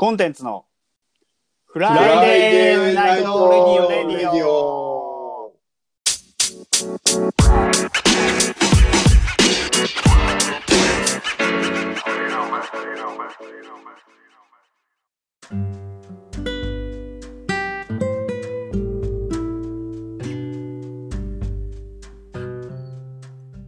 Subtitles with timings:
[0.00, 0.64] コンテンツの
[1.66, 4.48] フフライデーナイトレディ。
[4.48, 5.52] オ。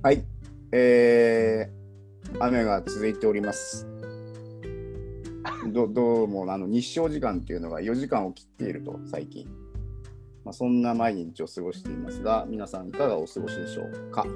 [0.03, 0.25] はい、
[0.73, 3.92] えー、雨が続いております。
[5.67, 9.47] ど どうもあの日照時間っていうのが4時間を切っていると最近、
[10.45, 14.27] まあ、そんな毎日を過ごしていますが皆さんいかがお過ごしでしょうか、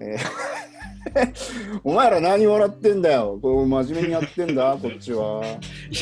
[0.00, 0.60] えー
[1.82, 3.38] お前ら何笑ってんだよ？
[3.40, 5.40] こう真面目にやってんだ こっちは。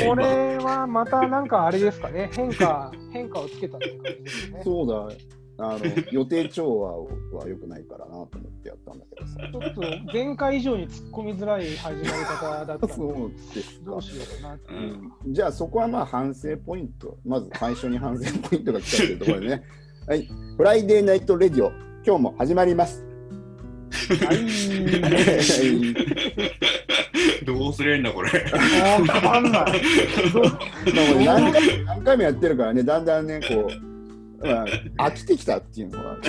[0.07, 4.61] これはまたなんかあれですかね、変化、変化をつけたって感じですね。
[4.65, 5.09] そうだ
[5.61, 5.81] あの
[6.13, 6.99] 予定調和
[7.41, 8.29] は良くないからなと思っ
[8.63, 9.39] てやったんだけどさ。
[9.69, 14.73] っと前回以上に突っ込みづらい始まり方だったのそうですどうしようかなって。
[14.73, 17.19] うんじゃあそこはまあ反省ポイント。
[17.25, 19.65] まず最初に反省ポイントが来たというところでね。
[20.07, 20.29] はい。
[20.57, 21.73] Friday Night Radio、
[22.07, 23.05] 今日も始まります。
[23.91, 24.39] はい。
[27.45, 28.31] どうすりゃいいんだこれ。
[28.31, 28.39] わ
[29.21, 29.73] かんない。
[31.25, 33.77] 何回も何回もやってるからね、だんだんね、こう、まあ、
[34.41, 36.15] 飽きてきたっていうのは。
[36.17, 36.21] ね、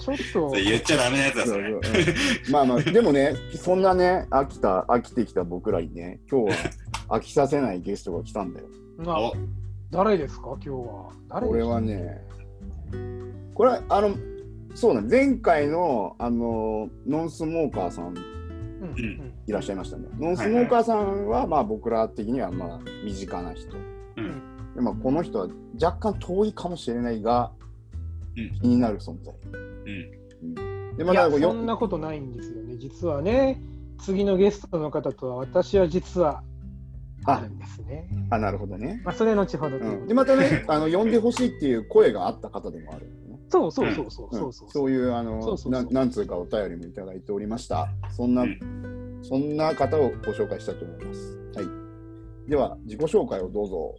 [0.00, 1.70] ちょっと 言っちゃダメなやつだそれ。
[1.70, 1.82] そううん
[2.52, 8.66] まあまあ、でもね、そんなね、飽きた、飽きてきた僕らにね、今日は飽きさせないゲストが来たんだよ。
[8.98, 9.32] なお
[9.90, 11.12] 誰ですか、今日は。
[11.28, 12.20] 誰これはね、
[13.54, 14.10] これは、あの、
[14.74, 20.04] そうだ、前回の、あの、ノンスモーカーさんうんうんいらっしゃいましたね。
[20.18, 23.76] ノンスモーカーさんは、まあ僕ら的にはまあ身近な人。
[24.16, 25.48] うんでまあ、この人は
[25.82, 27.50] 若干遠いかもしれないが、
[28.36, 29.34] うん気になる存在。
[29.44, 32.76] うんで、まそんなことないんですよね。
[32.78, 33.60] 実はね、
[33.98, 36.42] 次のゲストの方とは私は実は
[37.24, 38.08] あるんですね。
[38.30, 39.00] あ、なるほどね。
[39.04, 43.38] まあ、それ後ほどううん、で、またね、あの呼んでほしいっていう声があった方でもあるね。
[43.48, 44.70] そうそうそうそううんそうそう。
[44.70, 47.88] そういうあのそうそうそうななんつうかお便りもいただいておりました。
[48.10, 51.38] そんな、うんそんな方をご紹介したいと思います。
[51.54, 51.66] はい。
[52.48, 53.94] では自己紹介をどうぞ。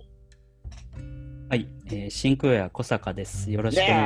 [1.50, 3.50] はい、えー、シンクウェア小坂です。
[3.50, 4.06] よろしくおイエーイ願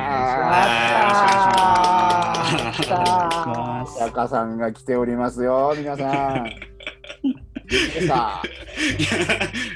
[2.74, 3.98] しやったーます。
[3.98, 6.04] 坂さんが来ておりますよ、皆さ
[6.36, 6.50] ん。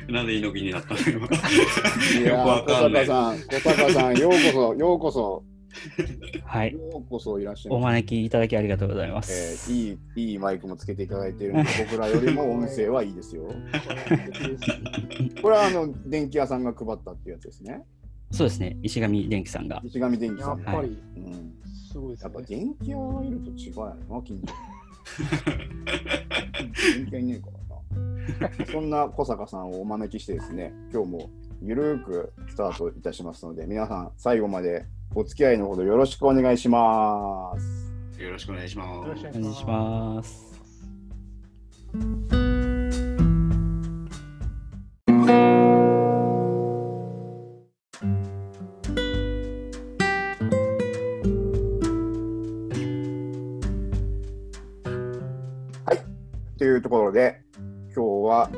[0.10, 1.00] なんで猪木になったの？
[1.00, 1.26] 今。
[2.18, 5.44] いやよくわーかんない小坂さん、小坂さん、ようこそ、ようこそ、
[6.44, 7.78] はい、ようこそいらっしゃいお。
[7.80, 9.70] 招きいただきありがとうございまえす。
[9.70, 13.44] ーいいいいマイクもつけていただいてるんで、僕らよりも音声はいいですよ。
[15.42, 17.82] これはあの電気屋さんが配ったっていうやつですね。
[18.30, 19.80] そうですね、石上電機さんが。
[19.84, 20.60] 石上電気やさん。
[20.60, 21.54] っぱりうん、
[21.90, 22.46] すごいですやっぱね。
[22.48, 24.54] 電気屋がいると違うやろな、 近所。
[26.94, 27.52] 電気屋いねえから
[28.58, 28.66] な。
[28.66, 31.30] そんな小坂さんをお招きしてですね、今日も
[31.62, 34.84] ゆるーくスタートいたしますので、皆さん最後まで
[35.14, 38.22] お付き合いのほどよろしくお願いします。
[38.22, 39.38] よろしくお願いしまよろしくす。
[39.38, 40.48] お願いします。
[56.58, 57.40] というところで、
[57.94, 58.50] 今日は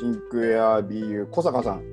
[0.00, 1.84] シンクエア BU 小坂さん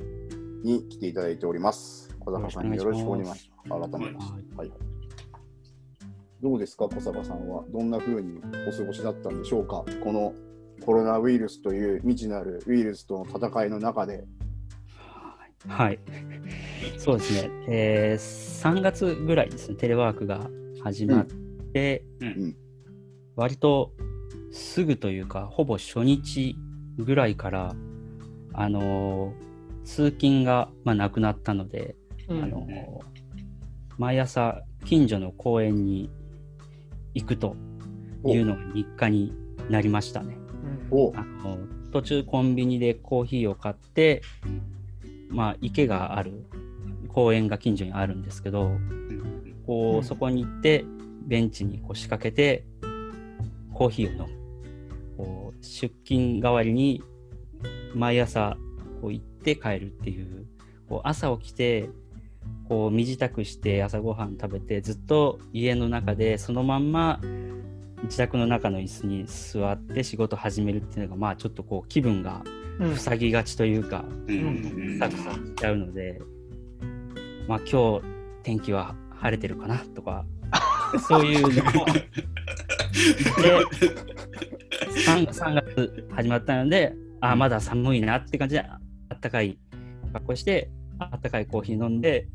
[0.63, 2.09] に来ていただいております。
[2.19, 3.54] 小坂さんによろしくお願いします。
[3.69, 4.55] 改めまして。
[4.55, 4.71] はい。
[6.41, 7.63] どうですか、小坂さんは？
[7.71, 9.83] どんな風にお過ごしだったんでしょうか？
[10.03, 10.33] この
[10.85, 14.25] コロナウイルスという未知なるウイルスとの戦いの中で。
[15.67, 15.99] はい、
[16.99, 20.47] そうですね、えー、3月ぐらいですね、テレワークが
[20.83, 21.25] 始まっ
[21.73, 22.55] て、うんうん
[23.35, 23.91] 割と
[24.51, 26.55] すぐというか、ほぼ初日
[26.97, 27.75] ぐらいから、
[28.53, 29.45] あのー
[29.83, 31.95] 通勤が、まあ、なくなったので、
[32.29, 33.24] うんあのー
[33.97, 36.09] 毎朝近所の公園に
[37.13, 37.55] 行くと
[38.25, 39.33] いうのが日課に
[39.69, 40.37] なりましたね。
[41.15, 41.57] あの
[41.91, 44.21] 途中コンビニでコーヒーを買って、
[45.29, 46.45] まあ、池がある
[47.07, 48.71] 公園が近所にあるんですけど
[49.65, 50.03] こう、うん。
[50.03, 50.85] そこに行って
[51.25, 52.65] ベンチにこう仕掛けて
[53.73, 54.35] コーヒーを飲む。
[55.17, 57.01] こう出勤代わりに
[57.93, 58.57] 毎朝
[59.01, 60.45] こう行って帰るっていう
[60.89, 61.89] こう朝起きて
[62.67, 67.19] こう身支度して朝ごはん食べてずっと家の中でそのまんま
[68.03, 72.43] 自宅の中の椅子に座って仕事始めるっていうのがまあちょっとこう気分が
[72.79, 72.97] うん。
[72.97, 74.97] 塞ぎがちというか、うん。
[74.99, 76.21] サクサクしちゃうので、
[77.47, 78.05] まあ今日
[78.43, 80.25] 天気は晴れてるかなとか、
[81.07, 81.41] そういう。
[81.41, 81.47] の
[81.81, 81.93] をで
[85.05, 88.79] 3, 3月始まったので、あーまだ寒いなって感じで、あ
[89.13, 89.57] ったかい
[90.13, 90.69] 格好して、
[90.99, 92.27] あったかいコーヒー飲んで、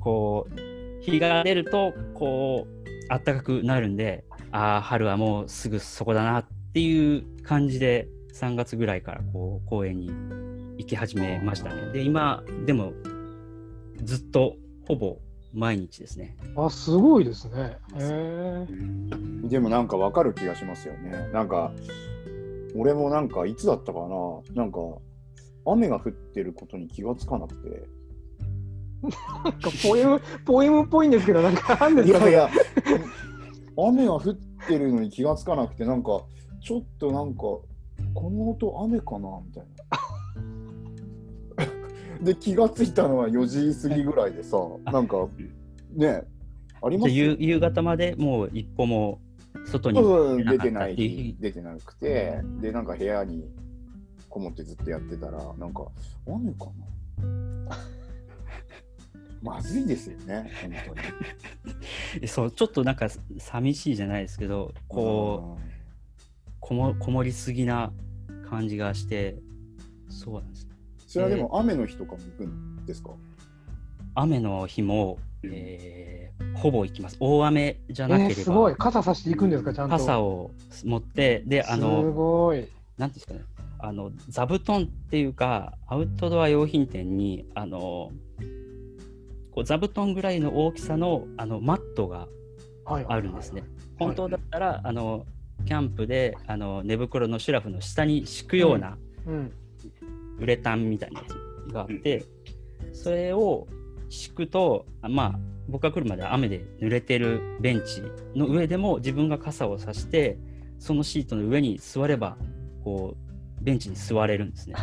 [0.00, 10.08] こう、日が出ると、こう、あったかくなるんで、ああ、春はもうすぐそこだなっていう感じで、3月ぐらいからこう公園に
[10.78, 11.92] 行き始めましたね。
[11.92, 12.92] で、今、でも、
[14.02, 14.56] ずっと
[14.86, 15.18] ほぼ
[15.52, 16.36] 毎日ですね。
[16.56, 17.78] あ、すごいですね。
[17.94, 18.66] へえ。
[19.48, 21.28] でもなんかわかる気がしますよね。
[21.32, 21.72] なんか、
[22.74, 24.78] 俺もなんかいつだったかな、なんか、
[25.66, 28.01] 雨が降ってることに気がつかなくて。
[29.02, 32.50] なんかポエム、ポエムっぽいんですけど、なんか、なんですかいやいや、
[33.76, 34.34] 雨が降っ
[34.68, 36.20] てるのに気がつかなくて、なんか、
[36.62, 37.64] ちょっとなんか、こ
[38.30, 39.64] の音雨かなみたい
[41.58, 41.66] な。
[42.22, 45.26] で、気がついたのは4時過ぎぐらいでさ、なんか、
[45.94, 46.22] ね、
[46.80, 47.10] あります？
[47.10, 49.20] じゃあ夕夕方までもう一歩も
[49.66, 53.44] 外にうん出てない出てなくて、で、なんか部屋に
[54.28, 55.84] こもってずっとやってたら、なんか、
[56.28, 56.66] 雨か
[57.68, 57.76] な？
[59.42, 60.72] まずいですよね、本
[62.20, 62.28] 当に。
[62.28, 63.08] そうちょっとなんか
[63.38, 65.62] 寂しいじゃないですけどこう
[66.60, 67.92] こもこもりすぎな
[68.48, 69.36] 感じがして
[70.08, 70.68] そうなんです
[71.06, 73.10] それはでも雨の日とかも行くんですか、
[74.14, 76.22] 雨の日も、えー
[76.54, 78.74] ほぼ行きます大雨じゃなけえー、れば、すごい。
[78.76, 79.96] 傘さしていくんですか、ちゃんと？
[79.96, 80.50] 傘を
[80.84, 82.66] 持ってであすのごい。
[82.98, 83.40] なんですかね
[83.78, 88.10] あの座布団っていうかアウトドア用品店にあの
[89.52, 92.28] こう座布団ぐらいの大きさのあのマットが
[92.84, 93.06] はい。
[93.08, 93.62] あるんですね。
[93.98, 95.24] 本当だったら、あの
[95.66, 98.96] キャンプであの寝袋のシュラフの下に敷くような
[99.26, 99.52] うん。
[100.40, 101.26] ウレタンみたいなや
[101.68, 102.24] つがあって、
[102.92, 103.68] それを
[104.08, 105.38] 敷くとあまあ
[105.68, 108.02] 僕が来るまで雨で濡れてるベンチ
[108.34, 110.38] の上でも自分が傘をさして
[110.78, 112.36] そのシートの上に座れば
[112.82, 114.74] こうベンチに座れるんですね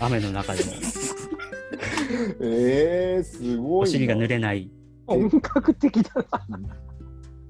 [0.00, 0.72] 雨の中でも
[2.40, 3.82] えー、すごいな。
[3.82, 4.70] お尻が濡れない
[5.06, 6.60] 本格的だな。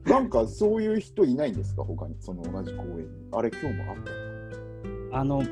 [0.05, 3.05] なんかそういう人いないんですか、他に、その同じ公園に。
[3.33, 3.97] あれ、今日もあっ
[5.13, 5.19] た。
[5.19, 5.43] あの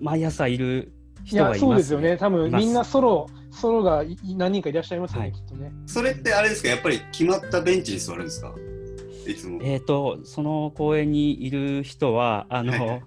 [0.00, 0.92] 毎朝いる
[1.24, 2.16] 人がいます、そうですよね。
[2.16, 5.72] 多分みんなソロ、ソロがいい何人かいらっしゃいますよね、はいきっとね。
[5.86, 6.68] それってあれですか？
[6.68, 8.54] やっぱり決まったベンチに座るんですか？
[9.28, 9.60] いつも。
[9.62, 13.02] えー、とその公園にいる人はあの、はいはい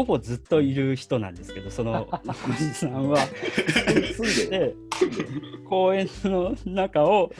[0.00, 3.18] ほぼずっといる人なんですけどそのおじさんは。
[4.16, 4.74] 住んで
[5.68, 7.30] 公園の中を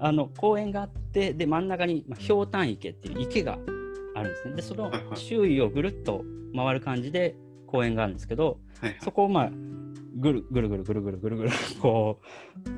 [0.00, 3.60] あの公園があってで真ん中に、まあ、ひょうたん池っていう池が
[4.16, 4.56] あるんですね。
[4.56, 5.16] でそのはいはい。
[5.16, 7.36] 周囲をぐるっと回る感じで
[7.68, 8.96] 公園があるんですけどはい。
[9.00, 9.50] そこをまあ
[10.16, 12.18] ぐるぐるぐるぐるぐるぐるぐるこ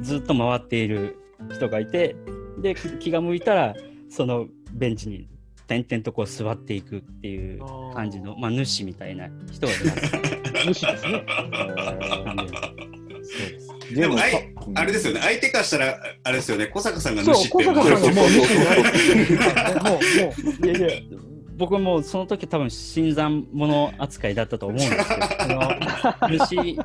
[0.01, 1.17] うずっと回っている
[1.51, 2.17] 人がいて
[2.59, 3.75] で気が向いたら
[4.11, 5.32] そのベンチに
[5.73, 7.61] 点々とこう座っていくっていう
[7.95, 10.81] 感じのまあ主みたいな人がいます。
[10.81, 11.25] 主ですね。
[13.13, 14.39] でそうですでもあいさ
[14.75, 18.83] あれですよね、相手からしたら、あれですよね、小坂さんが主っていうの小坂さんがもう主になる。
[19.83, 19.99] もう、も
[20.63, 21.03] う、いやいや
[21.57, 26.77] 僕もその時多分新参者扱いだったと思うんですけどその主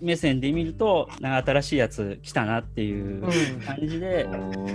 [0.00, 4.28] 目線で見るとなんか新しいやつ来たなっていううん感じで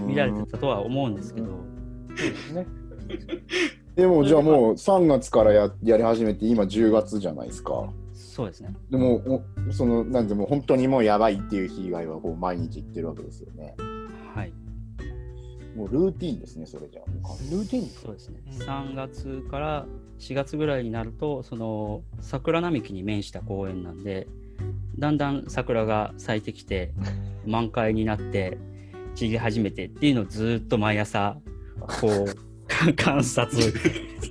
[0.06, 1.48] 見られてたとは思うんですけど、
[2.16, 2.66] そうですね。
[3.96, 7.92] でもじゃあもう3月からややり始めて今10月じゃないですか。
[8.14, 13.76] そうですねでもおそのなんでもう本当にもうやばいっていう日以外はこう毎日行ってるわけですよね。
[14.34, 14.54] はい
[15.76, 17.06] もうルーティーンですねそれじゃあ。
[17.52, 17.88] ルーティン？
[17.88, 19.86] そうですねうん3月から
[20.20, 24.28] 4月ぐらいになるとその桜並木に面した公園なんで
[24.98, 26.94] だんだん桜が咲いてきて
[27.46, 28.58] 満開になって
[29.16, 31.38] 散り始めてっていうのをずっと毎朝
[32.00, 32.51] こう
[32.96, 33.74] 観察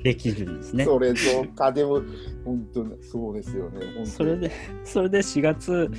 [0.03, 0.85] できるんですね。
[0.85, 1.21] それと
[1.55, 2.03] かでも
[2.45, 3.81] 本当にそうですよね。
[4.05, 4.51] それで、
[4.85, 5.91] それで4月、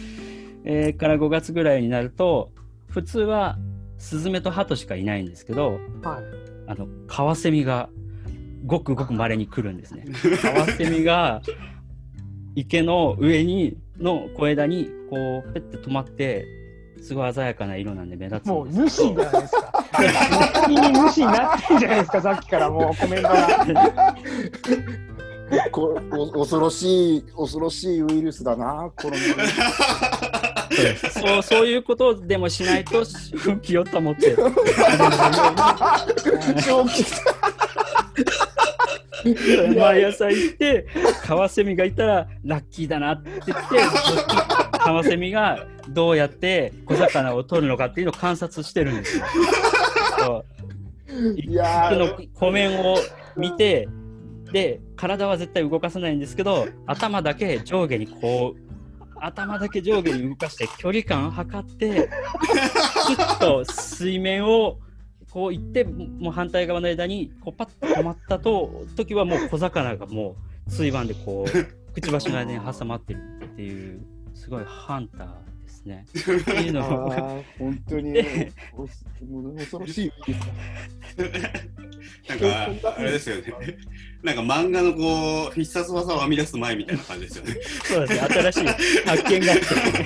[0.64, 2.52] えーから5月ぐらいになると、
[2.90, 3.58] 普通は
[3.98, 6.24] スズメとハトしかいないんですけど、はい。
[6.68, 7.90] あの、カワセミが
[8.66, 10.06] ごくごく稀に来るんですね。
[10.42, 11.42] カワセミが
[12.56, 16.46] 池の上に、の小枝に、こう、ペッて止まって、
[17.01, 19.13] すごい鮮やかな色なんで目立つもうんですけど。
[19.13, 19.86] 主じゃないですか。
[20.53, 24.15] 先に主になってんじゃないですか、さっきからもうコメントが。
[25.72, 29.38] こお恐ろしい恐ろしいウイルスだなコロそう
[30.70, 33.03] ですそうそういうことでもしないと
[33.46, 34.50] 運気を保ってナ。
[36.62, 37.03] 正気
[39.77, 40.88] 毎朝行って
[41.24, 49.26] カワセミがいたらラッキーだなって言ってカワセミがどうやって小魚を取るのかっていうのを観察してるんですよ。
[51.36, 52.98] いやの湖面を
[53.36, 53.88] 見て
[54.52, 58.62] で、体は絶対動かさないんですけど、頭だけ上下にこう、
[59.16, 62.10] 頭だけ上下に動かして距離感を測って、
[63.08, 64.80] スッと水面を
[65.32, 70.36] こう行って、もう反対側の枝にこうパッと止まったと時はもう小魚がも
[70.68, 74.02] う水盤でこう、くちばしの間に挟まってるっていう、
[74.34, 76.06] すごいハンターですね。
[76.12, 78.14] っていうのをあー本当に
[79.56, 80.12] 恐ろしい
[82.28, 83.44] なんか、あれですよね。
[84.24, 87.56] なんか漫画のこう、必殺技を編み出す前みたいな感じですよね。
[87.84, 88.68] そうですね、新しい
[89.06, 89.60] 発見があっ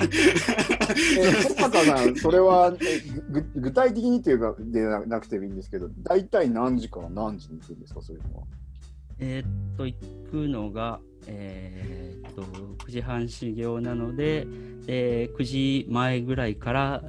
[0.08, 0.20] て。
[1.55, 8.44] 坂さん、それはえぐぐ具体的にっていうかでななくてもいいんですけど、大体何時から何時に行くんですか、そういうのは？
[9.20, 9.96] えーっと、行
[10.29, 12.41] くのが、えーっと、
[12.86, 14.48] 9時半始業なので、
[14.88, 17.03] えー9時前ぐらいから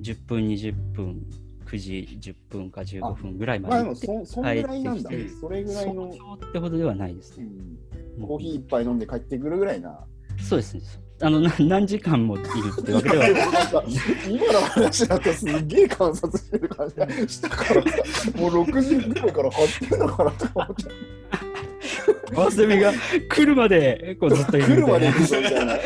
[0.00, 1.22] 10分、20分、
[1.66, 5.30] 9時10分か15分ぐらいままあでもで行って、そ、そんぐらいなんだ帰ってき。
[5.30, 7.44] てそれぐらいの、ってほどではないですね。
[7.44, 7.78] うん
[8.22, 9.98] コーヒー一杯飲んで帰ってくるぐらいな。
[10.40, 10.82] そうですね。
[11.20, 12.44] あのな何時間もいる
[12.80, 13.24] ってわけでは
[14.28, 17.88] 今の話だとすっげえ観察してる感じがしたからさ、
[18.36, 20.84] もう6時ぐらいから張ってんのかなと思って、
[22.34, 22.92] ワセミが
[23.28, 25.76] 来るまでこうずっといる来るまで行くぞみたいな。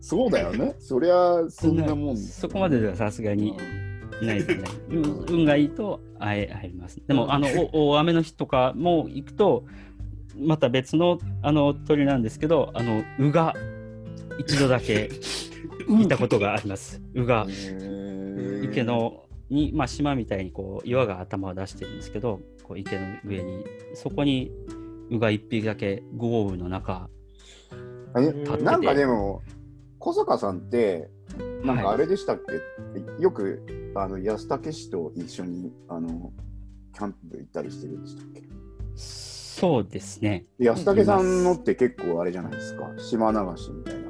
[0.00, 0.74] そうだよね。
[0.78, 2.16] そりゃそんなもん。
[2.16, 3.56] そこまでではさすがに
[4.20, 4.64] うんないですね。
[4.88, 7.00] 運運がいいと会え入ります。
[7.06, 9.64] でも、あの、お大雨の日とかも行くと、
[10.36, 13.54] また別のあの鳥なんですけど、あの、ウが
[14.38, 15.10] 一度だけ
[15.88, 17.00] いたことがあります。
[17.14, 17.46] ウが
[18.62, 24.50] 池のに、まあ、島みたいにこう岩が頭を出してるんですけど、こう池の上に、そこに
[25.10, 27.08] ウが一匹だけ豪雨の中、
[28.14, 28.62] あれ立ってて。
[28.64, 29.42] なんかでも、
[29.98, 31.08] 小坂さんって、
[31.62, 32.40] なんかあれでしたっ
[33.16, 36.32] け、よくあの安武氏と一緒にあの
[36.94, 38.42] キャンプ行ったりしてるんでしたっけ？
[38.96, 40.46] そうですね。
[40.58, 44.00] で安武さんのって結構あれじゃないですか、島流しみたいな。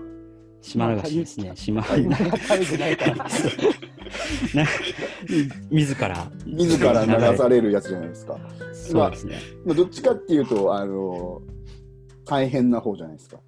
[0.61, 1.53] 島流しですね。
[1.57, 2.07] 島、はい
[5.71, 6.31] 自ら。
[6.47, 8.39] 自ら流されるやつじゃないですか。
[8.73, 9.39] そうですね。
[9.65, 11.43] まあ、どっちかっていうと、あの
[12.27, 13.39] 大変な方じゃないですか。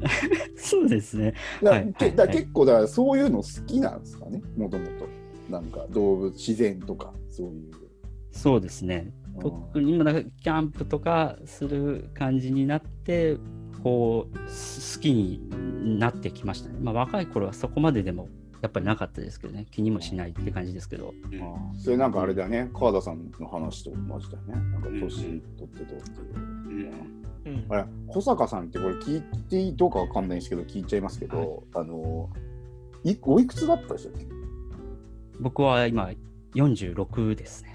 [0.56, 1.34] そうですね。
[1.62, 4.92] だ,、はいはいだ結構だからそういうの好きなんですかね、もともと。
[5.50, 7.72] なんか動物、自然とか、そういう。
[8.30, 9.12] そうですね。
[9.40, 13.36] 特に今なんかキャンプとかする感じになって、
[13.82, 16.78] こうす好きになってきましたね。
[16.80, 18.28] まあ若い頃はそこまででも
[18.60, 19.66] やっぱりなかったですけどね。
[19.70, 21.14] 気にもしないって感じですけど。
[21.30, 24.54] うんああそれなんかあれだよね、川田さんの話と同じだよね。
[24.72, 26.92] なんか年取ってどうっていう。
[27.46, 32.28] うんあれ、小坂さんってこれ聞いていいどうかわかんないんですけど、聞いちゃいますけど、あの、
[33.04, 34.26] いおいくつだったでしたっけ？
[35.40, 36.10] 僕は今
[36.54, 37.74] 46ですね。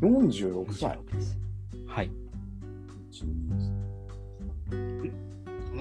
[0.00, 0.96] ?46 歳。
[0.98, 1.38] 46です。
[1.86, 2.10] はい。
[4.70, 4.76] 田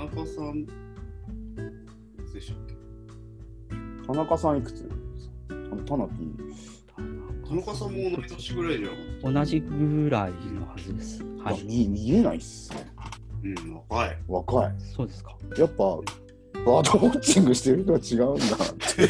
[0.04, 0.68] 中さん、い
[2.28, 2.83] つでしたっけ？
[4.06, 4.90] 田中さんいくつ？
[5.50, 7.48] あのタナピー。
[7.48, 11.24] 田中さんも同い年ぐらいじゃなかった同じぐらいのはずです。
[11.44, 11.58] はいあ。
[11.66, 12.94] 見見えないっすね。
[13.44, 14.18] うん、若い。
[14.28, 14.72] 若い。
[14.96, 15.36] そうですか。
[15.58, 16.04] やっぱ、バー
[16.64, 19.10] ドウォッチングしてる人は違うんだなって。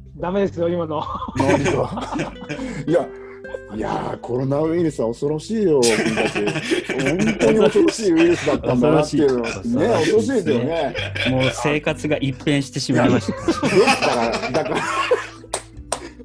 [0.16, 1.02] ダメですよ、今の。
[2.86, 3.06] いや、
[3.74, 6.44] いやーコロナウイルスは恐ろしいよ、君たち。
[7.02, 10.94] 本当に恐ろしいウイルスだったんだなっていうのは、ね、恐ろしいですよね。
[11.30, 13.32] もう生活が一変してしまいました。
[13.52, 14.76] だから、だから、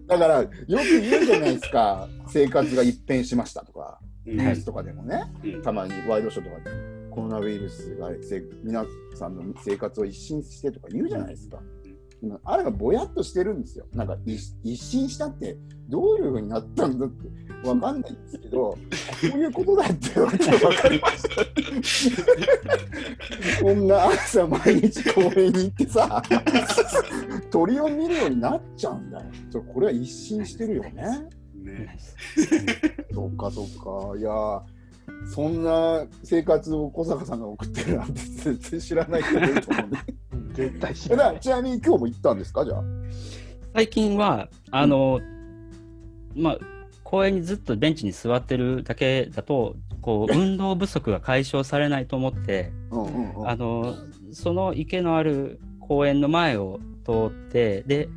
[0.07, 6.75] だから、よく言うじゃないですか、生活が一変しましたとか、うんニュースとかでもね、うんたまにワイドショーとかで、
[7.11, 8.83] コロナウイルスがせ皆
[9.13, 11.59] さんの生活を一新してとか言うじゃないですか。
[12.43, 13.85] あれがぼやっとしてるんですよ。
[13.93, 15.57] なんか一一新したって
[15.89, 17.27] どういうふうになったんだって
[17.67, 18.77] わかんないんですけど、こ
[19.23, 21.23] ういうことだって言われてわかりまし
[23.59, 23.63] た。
[23.63, 26.23] こんな朝毎日公園に行ってさ、
[27.51, 29.25] 鳥を見るようになっちゃうんだよ。
[29.51, 30.93] ちょこれは一新してるよね。
[31.53, 31.97] ね、
[33.13, 33.67] そっかそっ
[34.13, 34.17] か。
[34.17, 34.61] いやー
[35.27, 39.97] そんな生活を小坂さんが送ってるなんて全然知らない人もいると思うんで。
[40.55, 41.39] 絶対知らない。
[41.39, 42.65] ちなみに今日も行ったんですか？
[42.65, 42.83] じゃあ。
[43.73, 45.19] 最近は、あの、
[46.35, 46.57] まあ、
[47.03, 53.49] 公園にずっとベンチに座ってるだけだと、こう、 運動不足が解消されないと思って、うんうんうん。
[53.49, 53.95] あの、
[54.31, 58.09] その池のある公園の前を通って、で、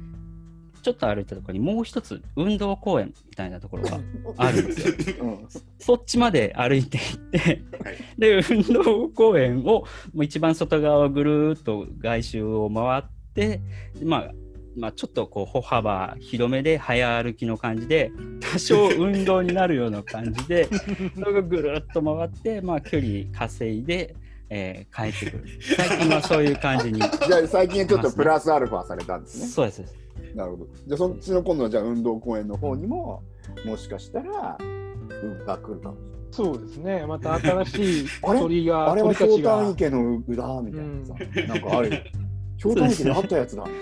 [0.88, 4.00] ちょっと歩いたところにもう一つ運動公園みたいなところが
[4.38, 5.16] あるんですよ。
[5.20, 5.48] うん。
[5.78, 7.38] そっちまで歩いて行って、
[7.84, 7.98] はい。
[8.16, 13.02] で、運動公園をもう一番外側をぐるーっと外周を回っ
[13.34, 13.60] て、
[14.02, 14.32] まあ、
[14.78, 20.68] まあ、ちょっとこう歩幅広めで早歩きの感じで多少運動になるような感じで
[21.18, 24.14] それがぐるっと回って、まあ、距離稼いで、
[24.48, 25.44] えー帰ってくる。
[25.76, 27.10] 最近はそういう感じに じゃ
[27.44, 29.46] あ最近ちょっとプラスアルファされたんですね。
[29.48, 30.07] そうです
[30.38, 30.66] なるほど。
[30.86, 33.24] じゃあそっちの今度はじゃあ運動公園の方にも
[33.66, 36.18] もしかしたら運が来るかもしれない。
[36.30, 37.06] そうですね。
[37.06, 39.70] また新しい 鳥が、あれは氷炭。
[39.70, 41.14] 池の裏みたいなさ、
[41.48, 41.96] なんかあるよ。
[42.62, 43.72] 氷炭池であったやつだって。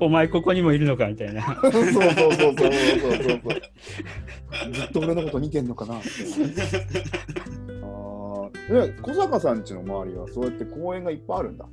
[0.00, 2.68] お前ここにもいるのかみたいなそうそうそうそうそうそうそ
[4.68, 4.72] う。
[4.72, 6.08] ずっと俺のこと見てんのかなって。
[7.82, 8.86] ああ。
[8.86, 11.66] で、小坂さん家の周りはそうやって公園がいっぱいあるんだ。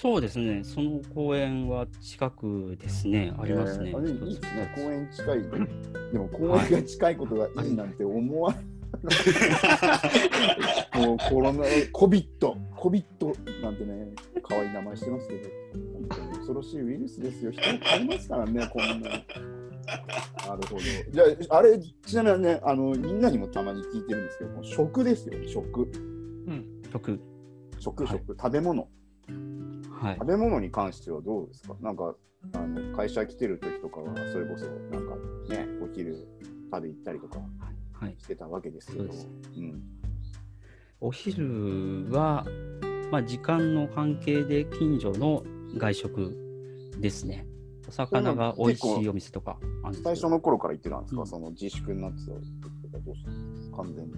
[0.00, 4.72] そうですねその公園は近くですねありますねいいですね。
[4.76, 5.42] 公園近い。
[6.12, 8.64] でも公園が近いことがいいなんて思わない。
[11.04, 15.50] もうコロナ、コビット、コビットなんてね、可愛い名前してますけど、
[15.92, 17.50] 本当に恐ろしいウイルスですよ。
[17.50, 19.08] 人を変えますからね、こんな。
[19.10, 19.24] なる
[20.68, 20.80] ほど。
[21.10, 21.76] じゃあ、あれ、
[22.06, 25.90] ちなみにね、あの、みんなにもたまに聞いてるんですけど、食ですよ、食。
[26.92, 27.20] 曲
[27.80, 28.88] 食、はい食、食べ物。
[30.00, 30.14] はい。
[30.14, 31.74] 食べ物に関してはどうですか？
[31.80, 32.14] なんか
[32.54, 35.16] あの会社来てる時とかはそれこそなんか
[35.54, 36.28] ねお昼
[36.70, 37.38] 食べ行ったりとか
[37.92, 38.14] はい。
[38.18, 38.98] してたわけですけど。
[38.98, 39.28] そうです。
[39.56, 39.82] うん、
[41.00, 42.46] お昼は、
[43.10, 45.42] まあ、時間の関係で近所の
[45.76, 47.46] 外食ですね。
[47.88, 49.58] お魚が美味しいお店とか
[50.04, 51.26] 最初の頃から言ってたんですか、うん。
[51.26, 52.42] その自粛になってた時
[52.82, 54.12] とかどうしたんですか完全に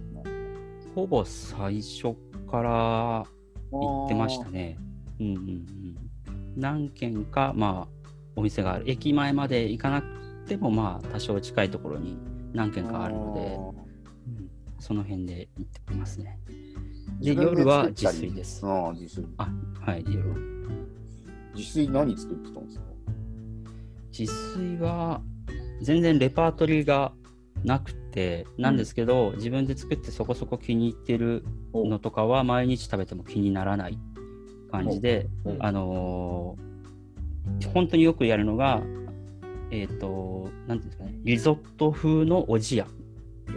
[0.95, 2.17] ほぼ最初
[2.51, 3.25] から
[3.71, 4.77] 行ってましたね。
[5.21, 5.97] うんうんうん。
[6.57, 8.91] 何軒か、まあ、お店がある。
[8.91, 10.09] 駅前まで行かなく
[10.49, 12.19] ても、まあ、多少近いところに
[12.53, 13.41] 何軒かあるので、
[13.85, 13.91] うん
[14.83, 16.41] その辺で行ってますね。
[17.21, 18.67] で、夜は自炊です。
[18.67, 19.47] ああ自炊あ、
[19.79, 20.37] はい、夜は。
[21.55, 22.85] 自炊何作ってたんですか？
[24.19, 25.21] 自炊は
[25.83, 27.13] 全然レパートリーが
[27.63, 33.99] なくてなんですけど、自分で作ってそこそこ気に入ってるのとかは毎日食べても気にならない
[34.71, 36.71] 感じで、おうあのー
[37.75, 38.81] 本当によくやるのが
[39.71, 42.89] えっ、となんていうんですかねリゾット風のおじやを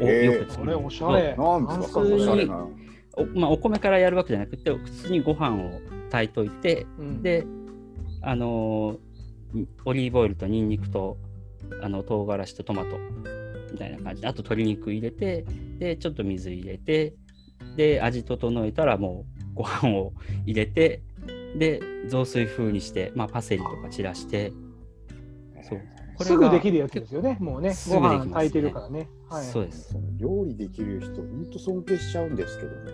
[0.01, 0.39] えー。
[0.39, 1.35] よく作る、これおしゃれ。
[1.37, 2.21] なんですか普通に。
[2.21, 2.67] おしゃれな。
[3.15, 7.45] おまあ、お米からやるわけじゃなくて普通にご飯を炊いといてうん、で、
[8.21, 9.13] あのー
[9.85, 11.17] オリーブオイルとニンニクと、
[11.81, 12.97] あの、唐辛子とトマト
[13.71, 15.45] みたいな感じで、あと鶏肉入れて、
[15.77, 17.13] で、ちょっと水入れて、
[17.75, 20.13] で、味整えたらもうご飯を
[20.45, 21.01] 入れて、
[21.57, 24.51] で、雑炊風にして、まあ、パセリとか散らして、
[25.61, 25.81] そう。
[26.15, 27.37] こすぐできるやつですよね。
[27.39, 29.09] もうね、ごすぐできますね飯炊いてるからね。
[29.29, 29.45] はい。
[29.45, 29.95] そうです。
[30.17, 32.91] 料理できる人本当尊敬しちゃうんですけどね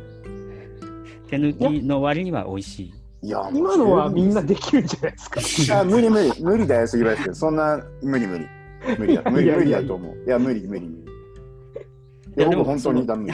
[1.29, 2.93] 手抜きの割には美味しい。
[3.21, 5.29] いや今のはみんなでできるんじゃないです
[5.67, 5.75] か。
[5.75, 8.47] いや無理無理無理だよ杉林君そんな無理無理
[8.97, 11.11] 無理だ無理無理だと思ういや無理無理無理
[12.35, 13.33] いいやでもや僕本当にダメ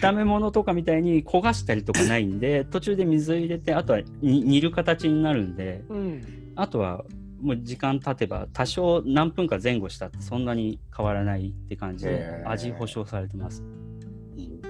[0.00, 6.52] 炒め物とかみたいに焦がしたりとかないんで、途中で水入れて、あとはに煮る形になるんで、うん。
[6.56, 7.04] あとは
[7.40, 13.62] もう時間経てば多少何分か前後したってそんなに変わらないって感じで味保証されてます。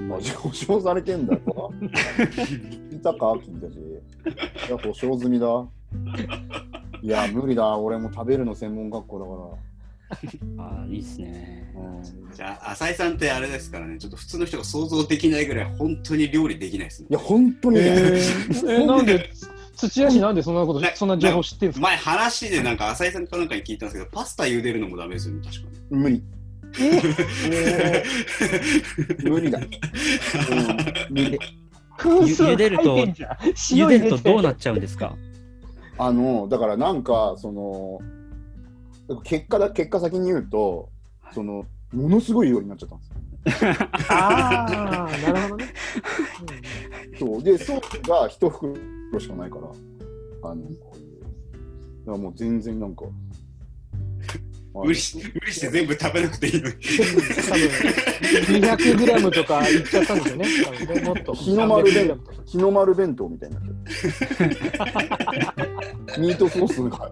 [0.09, 1.41] 味保証されてんだよ
[1.81, 3.79] 聞いたか君たち。
[3.79, 5.47] いや保証済みだ。
[7.03, 7.77] いや無理だ。
[7.79, 9.19] 俺も食べるの専門学校
[10.59, 11.73] ああ、いいっすね。
[12.35, 17.09] じゃあ、浅井さんってあれですからね、ちょっと普通の人が想像できないぐらい本当に料理できないですね。
[17.11, 17.13] い。
[17.15, 17.79] や本当に。
[17.79, 19.31] ね、えー、えなんで、
[19.77, 21.87] 土屋氏なんでそんなことな、そんな情報知ってるんですか？
[21.89, 25.99] 前話でなんか浅井さんかなんかに聞いたんですけど、パスタ茹でるのもダメですよね、確かに。
[25.99, 26.23] 無理。
[29.25, 29.67] 無理だ、うん、
[31.15, 31.39] 無理
[31.99, 35.15] 茹でると茹でるとどうてなっちゃうんですか？
[35.99, 37.99] あのだからなんかその
[39.25, 40.89] 結果だ結果先に言うと
[41.33, 43.17] そのものすごい量になっちゃったんですよ
[44.11, 45.67] ああ、なるほどね。
[47.19, 48.75] そうでソースが一袋
[49.19, 49.63] しかないから
[50.51, 51.21] あのこういう
[52.07, 53.05] だからもう全然なんか
[54.75, 56.75] 無理し無理して全部食べなくていいのに。
[56.75, 56.81] 多
[57.55, 61.01] 分200グラムとかいっちゃったんですよね。
[61.03, 61.33] もっと。
[61.33, 63.75] 日の丸で300グラムとか日の丸弁当みたいになってる
[66.21, 67.11] ミートソースが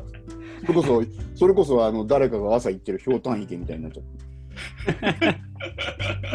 [0.67, 1.03] それこそ
[1.35, 4.25] それこそあの誰かが朝行ってるひょうたん池みたいになっちゃって。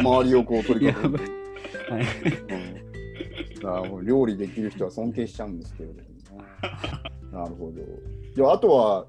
[0.00, 3.92] 周りをこう取り囲んで、はい。
[3.92, 6.06] うん、料理できる人は尊敬しちゃうんですけれどもね。
[7.32, 7.72] なるほど。
[8.34, 9.06] であとは、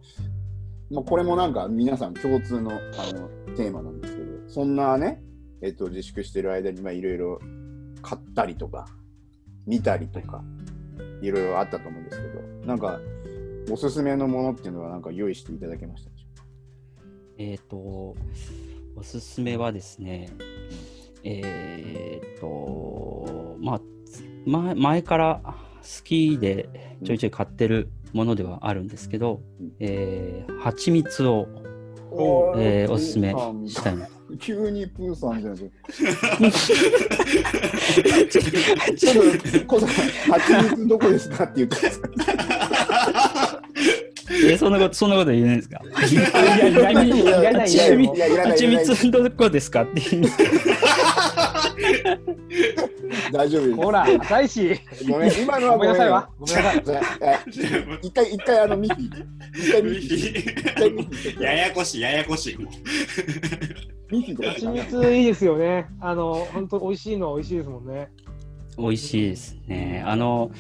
[0.90, 2.76] まあ、これもなんか皆さん共通のあ
[3.14, 5.22] のテーマなんですけどそんなね、
[5.62, 7.40] えっと、自粛してる間にまあいろいろ
[8.02, 8.88] 買ったりとか
[9.66, 10.44] 見たりとか
[11.22, 13.00] いろいろあったと思うんですけどなんか
[13.70, 16.26] おすすめのものっていうのはなんか用意していただけましたでしょ
[17.38, 18.16] えっ、と、お
[19.04, 20.30] すすめはですね、
[21.24, 25.54] えっ、と、まあ、つ前前から好
[26.04, 26.70] きで
[27.04, 29.72] ちょいちょい買ってるものではあるんですけど、うん。
[29.80, 31.48] えー、蜂蜜を、
[32.12, 33.34] おえーおすすめ
[33.68, 34.08] したいな。
[34.40, 35.60] 急にプーさんじゃない
[38.98, 39.14] ちょっ
[39.62, 41.76] と、コさん、蜂蜜どこですかって言って
[44.50, 45.82] えそんなこと、そんなこと言えないんですか？
[46.06, 47.72] いや、いらない、いらない、いらない。
[47.72, 50.50] いやいらない蜂いらない蜜どこですかって言うんですけど
[53.32, 53.76] 大丈夫です。
[53.76, 54.80] ほら、大志。
[55.10, 56.30] ごめん、今のはごめんなさいわ。
[56.40, 56.84] ごめんなさい。
[58.02, 59.26] 一回、一回、あの、ミッフィー。
[59.56, 60.40] 一回ミッフィー。
[60.40, 61.42] 一回ミッフィー。
[61.44, 62.58] ややこしい、ややこしい。
[62.58, 65.88] ミッフィーとか蜂蜜いいですよね。
[66.00, 68.10] あの、本当美味しいのは美味しいですもんね。
[68.78, 70.04] 美味しいですね。
[70.06, 70.52] あの、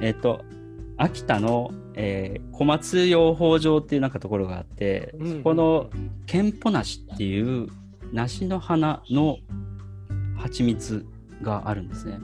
[0.00, 0.40] えっ、と、
[0.96, 5.90] 秋田の、えー小松養蜂場っていうなんかところがあって、うんそこの
[6.26, 7.68] ケンポナシっていう
[8.12, 9.38] 梨の花の
[10.36, 11.04] 蜂蜜
[11.42, 12.18] があるんですね。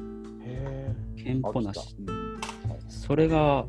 [0.45, 1.97] へケンポナシ。
[2.07, 2.41] うん
[2.89, 3.67] それが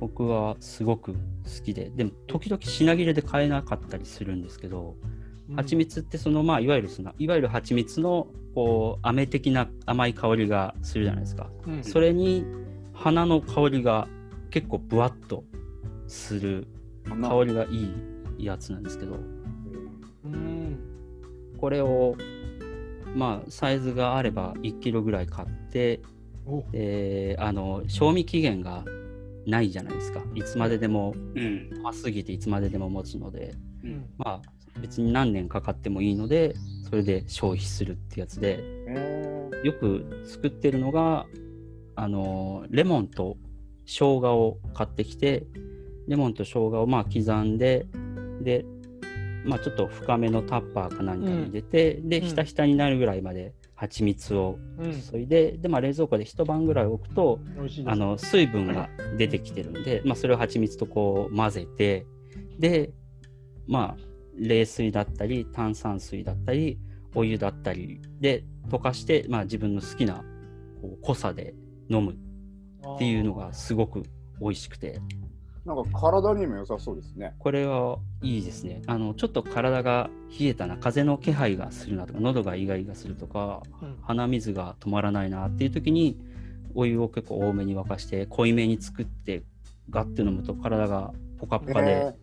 [0.00, 1.18] 僕はすごく好
[1.64, 11.50] きで、でも時々品切れで買えなかったりするんですけど、ー蜂蜜ってそのまあいわゆるそのいわゆる蜂蜜のこう飴的な甘い香りがするじゃないですか。
[11.66, 12.44] うんそれに
[12.94, 14.08] 花の香りが
[14.50, 15.44] 結構ぶわっと
[16.06, 16.66] する
[17.04, 17.92] 香りがい
[18.38, 19.18] いやつなんですけど、
[20.24, 20.78] うん。
[21.58, 22.16] これを
[23.14, 26.00] まあサイズがあれば1キロぐらい買って、
[26.46, 28.84] おであの賞味期限が
[29.46, 30.22] ないじゃないですか。
[30.34, 31.70] いつまででもうん。
[31.80, 36.54] 甘すぎていつまででも持つので、うんまあ別に何年かかってもいいので、
[36.88, 41.26] それで消費するってやつで、えよく作ってるのが、
[41.96, 43.36] あの、レモンと
[43.88, 45.46] 生姜を買ってきて、
[46.06, 47.86] レモンと生姜をまあ刻んで、
[48.42, 48.66] で、
[49.44, 54.92] まあちょっと深めのタッパーか何かに入れて、で、うんひたひたになるぐらいまで蜂蜜をうん。
[54.92, 57.92] 注いで、で、まあ冷蔵庫で一晩ぐらい置くと、美味しいです。
[57.92, 62.06] あの、水分が出てきてるんで、まあそれを蜂蜜とこう混ぜて、
[62.58, 62.90] で、
[63.66, 64.02] まあ
[64.36, 66.78] 冷水だったり、炭酸水だったり、
[67.14, 70.24] お湯だったりで溶かして、まあ自分の好きな
[70.82, 71.54] こう濃さで
[71.88, 72.16] 飲む
[72.94, 74.04] っていうのがすごく
[74.40, 75.00] 美味しくて、
[75.68, 77.34] なんか体にも良さそうですね。
[77.38, 78.82] これはいいですね。
[78.86, 80.08] あの、ちょっと体が
[80.40, 86.18] 冷えたな、風の気配がするなとか、喉がイガイガするとか、うん鼻水が止まらないなっていう時に、
[86.74, 89.42] お湯を結構多めに沸かして、濃いめに作って、
[89.90, 92.14] ガッて飲むと体がポカポカで、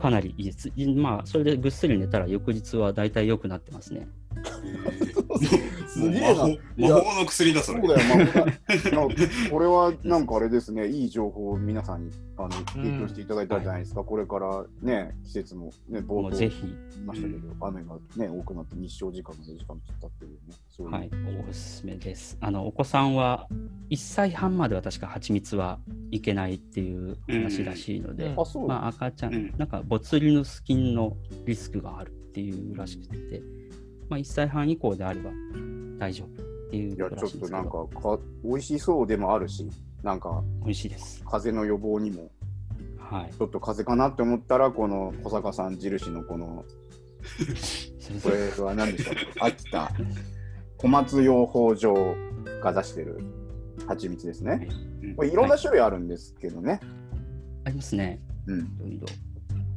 [0.00, 0.72] かなりいいです。
[0.96, 4.06] まあ、それでぐっすり寝たら翌日は大体良くなってますね。
[5.86, 6.28] すげえな。
[6.28, 7.80] 魔法魔法の薬だ、それ。
[7.80, 20.54] そうだよ、まあ、なこれはなんかあれですね、いい情報を皆さんにあの提供していただいたんじゃないですか、これからね、季節もね、冒頭ぜひ、ましたけど、雨がね、多くなって日照時間が2時間も経ってるよね。
[20.70, 21.10] そうはい、
[21.48, 22.36] おすすめです。
[22.40, 23.48] あの、お子さんは
[23.90, 25.78] 1歳半までは確か蜂蜜は
[26.10, 28.34] いけないっていう話らしいので、
[28.66, 33.42] まあ、赤ちゃんなんかボツリヌス菌のリスクがあるっていうらしくて、
[34.08, 35.30] まあ、1歳半以降であれば
[35.98, 39.68] 大丈夫っていういや、ことちょっとなんかか、美味しそうでもあるし、
[40.02, 41.22] なんか、美味しいです。
[41.24, 42.30] 風邪の予防にも、
[42.98, 43.30] はい。
[43.32, 46.64] ちょっと風邪かなって思ったら、この小坂さん印のこの、こ
[48.20, 49.40] それれは何でしたっけ？
[49.40, 49.90] 秋田
[50.76, 52.14] 小松養蜂場
[52.62, 53.18] が出してる
[53.86, 54.68] 蜂蜜ですね。
[55.16, 56.80] これいろんな種類あるんですけどね。
[57.64, 58.20] ありますね。
[58.46, 58.58] うん。
[58.60, 59.06] いろいろ。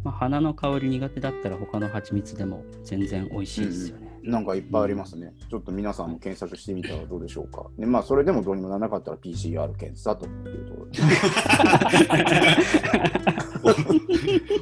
[0.03, 4.06] まあ、花の香り苦手だったら他の蜂蜜でも全然美味しいですよね。
[4.23, 5.33] なんかいっぱいありますね。
[5.49, 7.65] ちょっと皆さんも検索してみたらどうでしょうか。
[7.77, 10.99] で、まあ、それでもどうにもならなかったら PCR 検査というところで。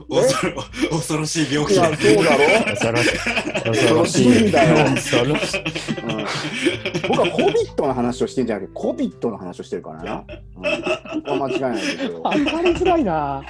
[0.10, 1.86] 恐ろ恐ろしい病気だ。
[1.96, 2.66] そうだろ？
[2.76, 3.12] 恐ろしい。
[3.18, 5.60] 恐恐ろしいんだよ恐ろしい。
[5.60, 6.26] うん
[7.08, 10.16] 僕は COVID の話をしてんじゃなくて、COVID の話をしてるからな。
[10.16, 10.28] うん、こ
[11.26, 12.22] こは間違いないですよ。
[12.24, 13.44] 当たりづらいな。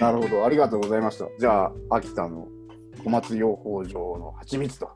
[0.00, 1.26] なるほど、ありがとうございました。
[1.38, 2.48] じゃあ、秋田の
[3.02, 4.90] 小松養蜂場の蜂蜜と、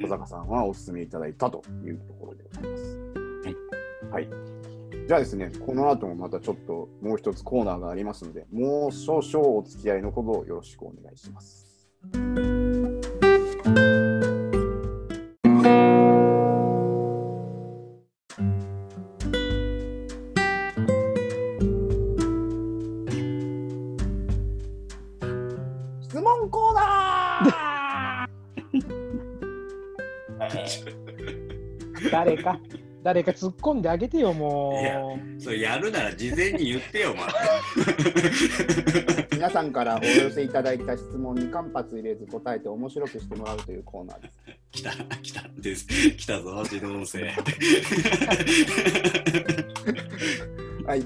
[0.00, 2.98] 小坂さんはお勧めいただいたというところでございます。
[4.10, 4.28] はい。
[5.06, 11.88] じゃあですね、この後もまたちょっともう一つコーナーがありますので、もう少々お付き合いのほどよろしくお願いします。
[33.08, 35.14] 誰か、突っ込んであげてよ、もいやう。
[35.40, 37.22] それやるなら事前に言ってよ、ま
[39.32, 44.38] 皆さんからお寄せいただいた質問に間髪入れず答えて面白くしてもらうというコーナーです。
[44.72, 44.90] 来た、
[45.22, 45.86] 来たです。
[45.86, 47.28] 来たぞ、自動音声。
[50.84, 51.02] はい。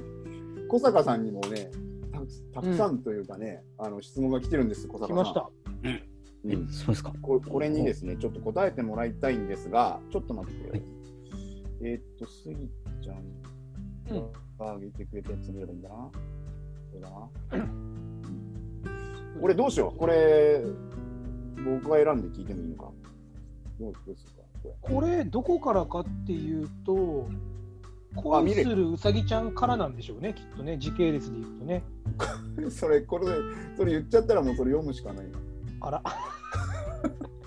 [0.68, 1.70] 小坂さんにもね、
[2.12, 5.16] たくたくさんというかね、あの質問が来てるんです、小坂さん。
[5.16, 5.48] 来ました。
[5.84, 6.00] うん
[6.68, 7.12] そうですか？
[7.22, 10.72] ここれにですね、ちょっと答えてもらいたいんですが、ちょっと待ってよ。
[10.72, 10.82] はい
[11.84, 12.70] えーっと、スギ
[13.02, 13.16] ちゃん
[14.58, 15.94] が上げてくれたやつ見ればいいんだな。
[15.94, 16.10] こ
[16.94, 17.10] れだ？
[17.10, 17.28] な。
[19.40, 19.98] これどうしよう？
[19.98, 20.62] これ、
[21.64, 22.90] 僕が選んで聞いてもいいのか？
[23.80, 24.42] どうどうするか？
[24.62, 27.28] ここれ、どこからかっていうと、
[28.14, 31.82] 恋するうさぎちゃんからなんでしょうね、きっとね、時系列で言うとね。
[32.58, 33.26] れ それ、これ、
[33.76, 35.38] それ言っちゃったらもうそれ読むしかないな。
[35.80, 36.02] あら。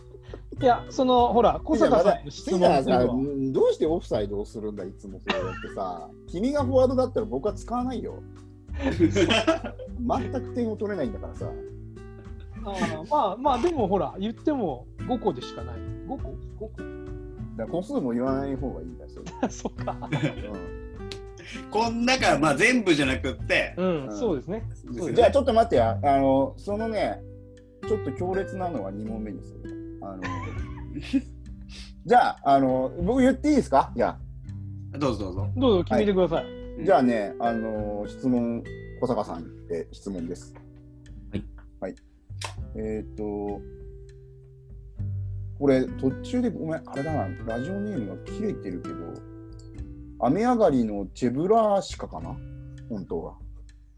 [0.61, 8.23] いや、その、ほら、小坂さんの質問どうしてオフサイドをするんだ、いつもそうやってさ、君がフォワードだったら僕は使わないよ。
[8.79, 11.49] 全く点を取れないんだからさ。
[12.67, 15.75] あーまあまあ、でもほら、言っても5個でしかない。
[15.75, 16.07] 5
[16.57, 16.95] 個 ?5
[17.57, 19.25] だから個数も言わない方がいいんだよ、それ。
[19.41, 19.97] 個 そっか。
[21.69, 24.63] こん中、まあ全部じゃなくって、うん、うんそうですね。
[24.85, 27.21] うんじゃあちょっと待ってや、あの、そのね、
[27.87, 29.74] ちょっと強烈なのは2問目にする。
[30.11, 30.23] あの
[32.05, 33.91] じゃあ、あの、僕言っていいですか？
[33.95, 34.17] じゃ
[34.99, 35.47] どうぞどうぞ。
[35.57, 36.45] どうぞ決めてください。
[36.81, 38.63] あ、じゃあね、あの、質問、
[39.01, 40.53] 小坂さんへ質問です。
[41.31, 41.43] はい。
[41.81, 41.95] はい。
[42.75, 43.61] えーっと、
[45.59, 48.95] これ、途中でごめん、あれだな、ラジオネームが切れてるけど、
[50.19, 52.35] 雨上がりのチェブラーシカかな？
[52.89, 53.37] 本当は。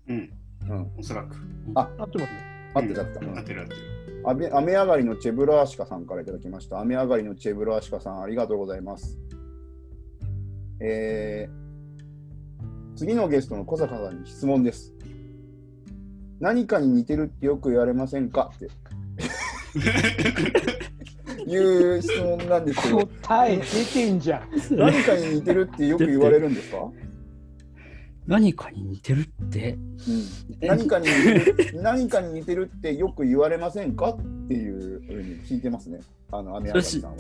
[0.07, 0.29] うん、
[0.69, 0.91] うん。
[0.97, 1.35] おそらく。
[1.75, 2.27] 合ってますね。
[2.73, 3.25] 合ってた合ってた。
[3.39, 3.96] 合ってる合ってる。
[4.29, 6.81] 雨雨上がりのチェブラーシカさんからいただきました。
[6.81, 9.17] 雨上がりのチェブラーシカさん、ありがとうございます。
[10.81, 14.93] えー、次のゲストの小坂さんに質問です。
[16.39, 18.51] 何かに似てるってよく言われませんか？
[18.55, 18.67] って
[21.49, 24.49] いう質問なんですけど、答え出てんじゃん。
[24.75, 26.91] 何かに似てるってよく言われるんですか、
[28.27, 35.99] 何かに似てるって、うん、何かに似てる 何かに似てるってよく言われませんかっていうふうに聞いてますね。
[36.29, 37.17] あの雨上がりさんは。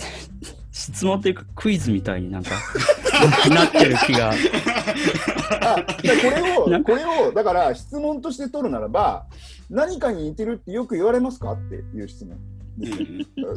[0.71, 2.51] 質問っていうかクイズみたいになんか
[3.49, 4.31] なってる気が。
[4.31, 9.25] あでこれを、 なこれを、だから質問として取るならば、
[9.69, 12.33] 何かに似てるってよく言われますかっていう質問。
[12.33, 12.37] う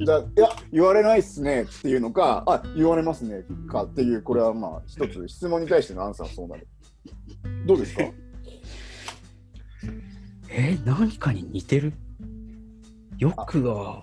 [0.01, 6.67] んだいや、言われないっすねっていうのか、あ言われますねかっていう、これはまあ、一つ質問に対してのアンサーはそうなる。
[7.67, 8.03] どうですか？
[10.51, 11.93] えー何かに似てる？
[13.19, 14.03] よくは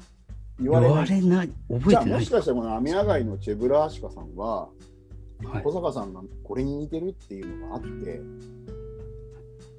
[0.60, 1.22] 言言わわれない。
[1.22, 2.32] れない、覚じゃあ、えてないもし。
[2.32, 8.20] かしたらこの雨上がりのチェブラーシカさんは、はい小坂さんがこれに似てるっていうのがあって、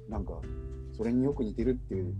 [0.07, 0.39] なんか、
[0.95, 2.13] それによく似てるっていう、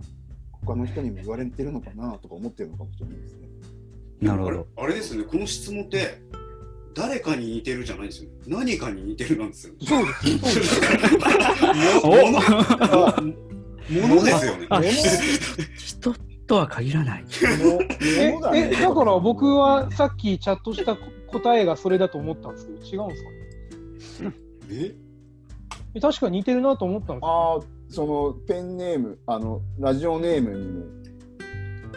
[0.51, 3.47] 他の人にも言われてるのかなとか思ってるのかもしれないですね。
[4.21, 4.67] なるほど。
[4.75, 6.21] あれあれですよね、この質問って、
[6.93, 8.29] 誰かに似てるじゃないですよ。
[8.47, 9.73] 何かに似てるなんですよ。
[9.81, 10.39] そうです。
[10.39, 12.05] そうです。
[12.05, 12.39] ももの
[12.79, 13.21] あ
[13.89, 14.67] ものですよね。
[15.77, 16.13] 人
[16.47, 17.25] とは限らない。
[18.01, 20.97] ええだから僕はさっきチャットした
[21.27, 23.13] 答えがそれだと思ったんですけど、違うん
[23.97, 24.33] ですかね？
[24.71, 24.95] え？
[25.95, 30.85] え確かに似てるなと思ったんですよ、ああ、そのペンネーム、あの、ラジオネームにも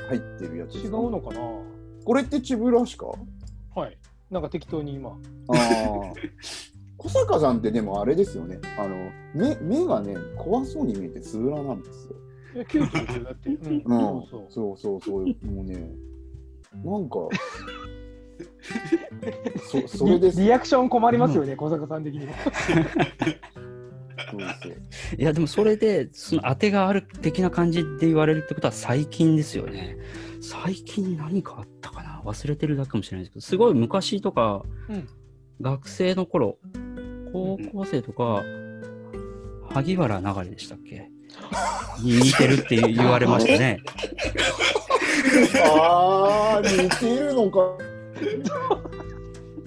[0.08, 0.98] 入ってるやつ違か？
[0.98, 1.40] うのかな？
[2.04, 3.98] これってチブラシカはい。
[4.32, 5.10] なんか適当に今。
[5.10, 5.16] ああ。
[6.96, 8.58] 小坂さんってでもあれですよね。
[8.78, 12.14] あの、目、目がね、怖そうに見えてつぶらなんですよ。
[12.56, 13.50] え、キュートですよ、だって。
[13.50, 13.56] うん。
[13.58, 13.82] うん。
[13.84, 14.46] そうそう。
[14.50, 15.26] そうそうそう。
[15.46, 15.90] もうね、
[16.82, 17.28] なんか、
[19.88, 20.38] そ、それです。
[20.38, 22.32] リリアクション困りますよね、小坂さん的にも。
[24.30, 24.72] そうそう
[25.18, 29.96] いや、でもそれで、その当てがある的な感じで言われるってことは最近ですよね。
[30.42, 32.20] 最近何かあったかな？
[32.24, 35.08] 忘れてるだけかもしれないですけど、すごい昔とか、うん
[35.60, 36.58] 学生の頃、
[37.32, 38.42] 高校生とか、
[39.70, 41.08] 萩原流れでしたっけ？
[42.02, 43.78] に似てるって言われましたね。
[45.64, 47.78] ああ、似てるのか。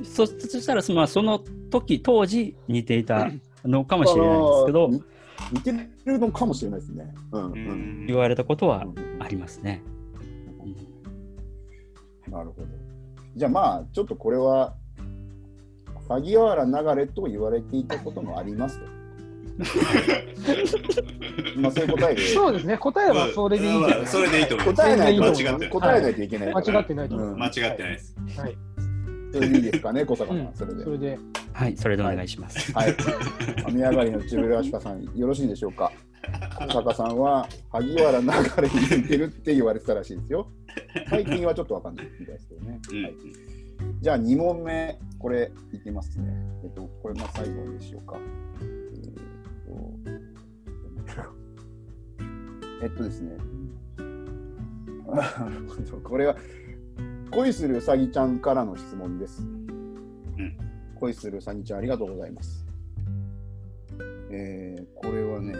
[0.03, 3.31] そそしたら、まあ、その時、当時似ていた
[3.63, 5.01] のかもしれないですけど、似
[5.53, 7.13] 似てるのかもしれないですね。
[7.31, 8.03] うんううん。
[8.03, 9.81] ん言われたことはうんありますね。
[12.35, 12.67] なるほど。
[13.35, 14.75] じゃあまあ、ちょっとこれは、
[16.09, 18.85] 萩原流れと言われていたこともありますと。
[21.57, 24.81] まあそういう答えで、そうですね、答えはそれでいいんじゃないまあそれでいいと思います。
[24.81, 25.23] 答えないと、
[25.69, 26.65] 答えないといけないから。
[26.73, 27.29] 間違ってないと思う。
[27.29, 28.15] うん間違ってないです。
[28.37, 28.57] はい。
[29.31, 30.83] それでいいですかね、小坂さん、それで。
[30.83, 31.17] それで。
[31.53, 32.73] はい、それでお願いします。
[32.73, 32.95] はい。
[33.67, 35.89] 雨上がりのチブラシカさん、よろしいでしょうか？
[36.67, 38.27] 小坂さんは萩原流
[38.61, 40.47] れに似てるって言われてたらしいですよ。
[41.09, 42.79] 最近はちょっとわかんないみたいですけどね。
[42.91, 43.15] うんはい、
[44.01, 46.33] じゃあ2問目、これいきますね。
[46.63, 48.17] えっと、これまあ最後にしようか。
[48.61, 48.71] え
[51.11, 51.45] っと
[52.83, 53.37] えっとですね。
[55.07, 56.35] あなるほどこれは
[57.31, 59.41] 恋するうさぎちゃんからの質問です。
[59.41, 59.67] ん
[60.95, 62.65] 恋するうさぎちゃんありがとうございます。
[64.31, 65.53] えー、これはね、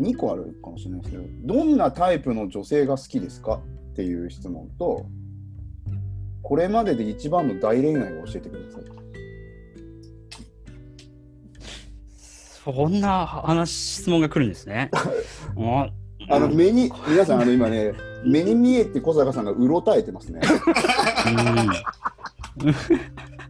[0.00, 3.60] 2個あるかもしれないですけど、どんなタイプの女性が好きですか
[3.92, 5.06] っていう質問と、
[6.42, 8.84] これまでで一番の大恋愛を教えてください。
[12.64, 14.90] そんな話、質問が来るんですね。
[14.92, 15.90] あ
[16.30, 17.92] あの目に、皆さん、あの今ね、
[18.24, 20.40] 目に見えて小坂さんがうろたえてますね。
[21.26, 22.74] うん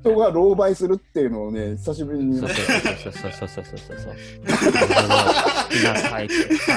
[0.05, 4.15] 人が狼狽するっていうのをね、久しぶりにそうそうそうそうそうそうそう
[5.69, 6.35] きなタイプ
[6.67, 6.73] か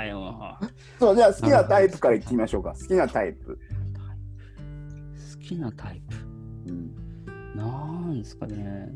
[0.00, 0.58] ーよ。
[0.98, 2.72] そう、じゃあ好きなタイプからいってみましょうか。
[2.72, 3.58] 好きなタイプ。
[5.34, 6.16] 好きなタイプ。
[6.68, 6.94] うん、
[7.54, 7.64] な
[8.12, 8.88] んですかね。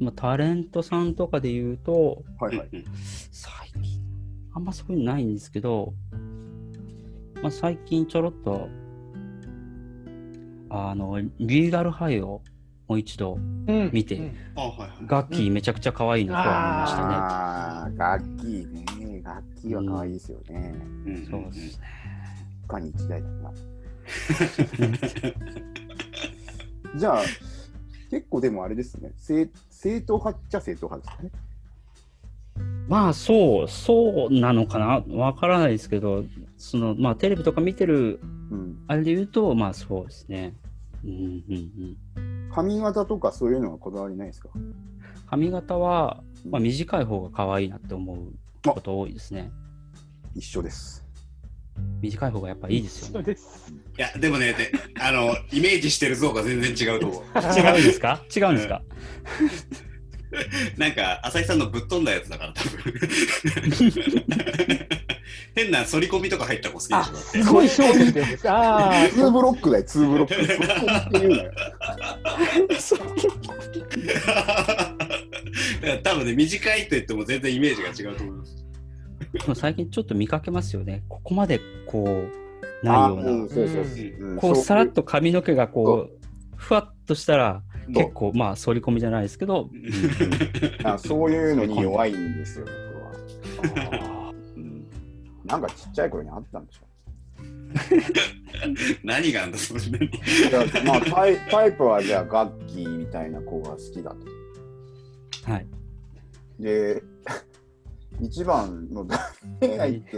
[0.00, 2.68] まあ、タレントさんとかで言うと、はいはい。
[2.72, 2.84] うん
[3.30, 4.00] 最近、
[4.54, 5.94] あんまそういうのないんですけど、
[7.42, 8.68] まあ、最近ちょろっと、
[10.70, 12.42] あの、リーガルハイを
[12.92, 14.90] もう一度うん見てうんあ、はいはい。
[15.06, 17.14] ガッキーめちゃくちゃ可愛いなとは思いましたね。
[17.14, 19.22] ああ、楽器ね。
[19.24, 20.74] 楽器は可愛いですよね。
[21.06, 21.84] うんうんそうですね。
[22.68, 23.52] 他に一台だな。
[26.96, 27.22] じゃあ、
[28.10, 29.12] 結構でもあれですね。
[29.16, 31.30] 正正統派っちゃ正統派ですかね。
[32.88, 36.26] まあそう、そうなのかなわからないですけど、
[36.58, 38.84] そのまあテレビとか見てるうん。
[38.86, 40.52] あれで言うと、まあそうですね。
[41.04, 42.31] うんうんうん。
[42.54, 44.48] 髪型とかそういうのはこだわりないですか？
[45.26, 48.32] 髪型は、まあ、短い方が可愛いなって思う
[48.68, 49.50] こと多いですね。
[50.34, 51.04] 一緒です。
[52.02, 53.20] 短い方がやっぱいいですそよね。
[53.20, 53.72] うです。
[53.96, 57.22] いや、でもね、であの、イメージしてる像が全然違うと思う。
[57.58, 58.20] 違うんですか？
[58.34, 58.82] 違うんですか？
[60.78, 62.92] なんか、浅井さんのぶっ飛んだやつだから、多分。
[65.54, 68.48] 変な剃り込みとか入った子好きでしょだってすごい商品です。
[68.50, 70.34] ああ、ツーブロックだよ、ツーブロック。
[70.44, 70.64] そこ
[71.04, 71.52] って言うなよ。
[76.02, 78.56] 多分ね、短いと言っても全然イメージが違うと思います。
[79.32, 81.02] でも最近ちょっと見かけますよね。
[81.08, 82.04] ここまでこ
[82.82, 83.30] う、ないような。
[83.44, 86.18] んそうそうそううんこう、さらっと髪の毛がこう、
[86.56, 89.70] ふわっとしたら、結構、まあ、反り込みじゃないですけど、
[90.84, 92.66] あそういうのに弱いんですよ、
[93.62, 94.18] 僕は。
[95.56, 96.86] うんなんかちっちゃい頃にあったんでしょ。
[99.02, 100.10] 何があんだ、それ何い
[100.52, 104.16] やまあタイタイプはじゃあガッキーみたいな子が好きだと。
[105.50, 105.66] はい。
[106.60, 107.02] で、
[108.20, 109.06] 一番の
[109.60, 110.16] 恋愛って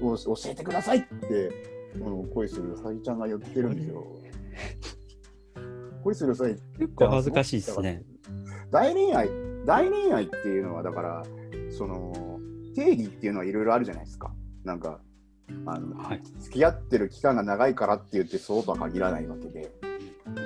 [0.00, 1.50] を教えてくださいって、
[2.34, 4.04] 恋するうさぎちゃんが言ってるんですよ。
[6.02, 8.02] 恋するうさぎ結構恥ずかしいですね。
[8.70, 9.28] 大恋愛、
[9.66, 11.22] 大恋愛っていうのは、だから、
[11.70, 12.40] その、
[12.74, 14.32] 定義っていうのはいろいろあるじゃないですか。
[14.64, 15.00] なんか、
[15.66, 16.22] あの、はい。
[16.40, 19.72] 付き合ってる期間が長いからって言ってそうとは限らないわけで、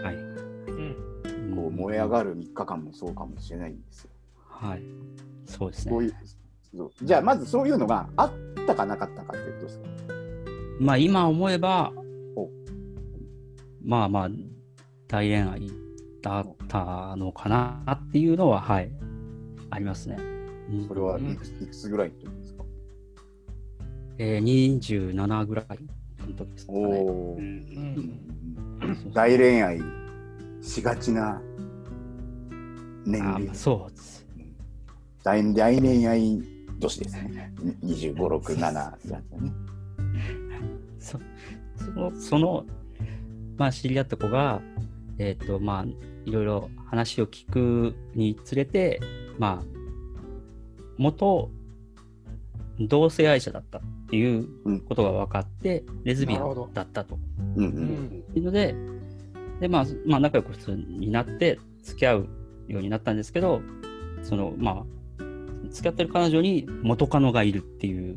[0.03, 0.15] はい。
[0.15, 0.97] うん
[1.55, 4.11] こう燃え上がる3日間もそうかもしれないんですよ。
[4.49, 4.83] はい。
[5.47, 5.93] そうですね。
[5.93, 6.15] そういう
[7.03, 8.33] じゃあまずそういうのがあっ
[8.67, 9.87] たかなかったかってことですか
[10.79, 11.91] まあ、今思えば
[12.37, 12.51] お、
[13.83, 14.29] まあまあ、
[15.09, 15.71] 大恋愛
[16.21, 18.91] だったのかなっていうのは、はい。
[19.71, 20.17] ありますね。
[20.71, 22.36] うんそれはいくついくつぐらいってことですか
[24.19, 25.67] えー、27ぐらい
[26.27, 27.05] の時ですかね。
[29.13, 29.81] 大恋愛
[30.63, 31.41] しがちな
[33.05, 34.27] 年齢そうです。
[35.23, 36.43] 大大恋愛
[36.79, 37.53] 年ですね。
[37.85, 39.53] 25、6、7やつだね。
[40.99, 41.19] そ
[41.77, 42.67] その、その、
[43.57, 44.61] まあ、知り合った子が、
[45.19, 45.85] えっ、と、まあ、
[46.25, 49.01] いろいろ話を聞くにつれて、
[49.39, 49.77] まあ、
[50.97, 51.51] 元
[52.81, 57.19] 同性愛者だったっていうことが分かって、レズビアンだったと。
[57.57, 57.69] うんう。
[57.69, 57.85] うん。
[57.85, 58.75] んいうので、
[59.61, 62.29] で、まあ、まあ、仲良く普通になって、付き合う
[62.69, 63.61] ようになったんですけど、
[64.23, 64.85] その、ま
[65.19, 65.25] あ、
[65.71, 68.17] 付き合ってる彼女に元カノがいるっていう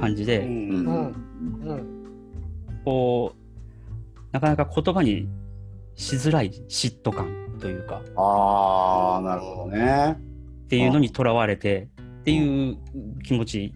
[0.00, 1.14] 感じで、うん
[2.84, 5.28] こう、なかなか言葉に
[5.94, 10.18] しづらい嫉妬感というか、ああ、なるほどね。
[10.64, 11.88] っていうのにとらわれて
[12.20, 12.76] っていう
[13.22, 13.74] 気持ち、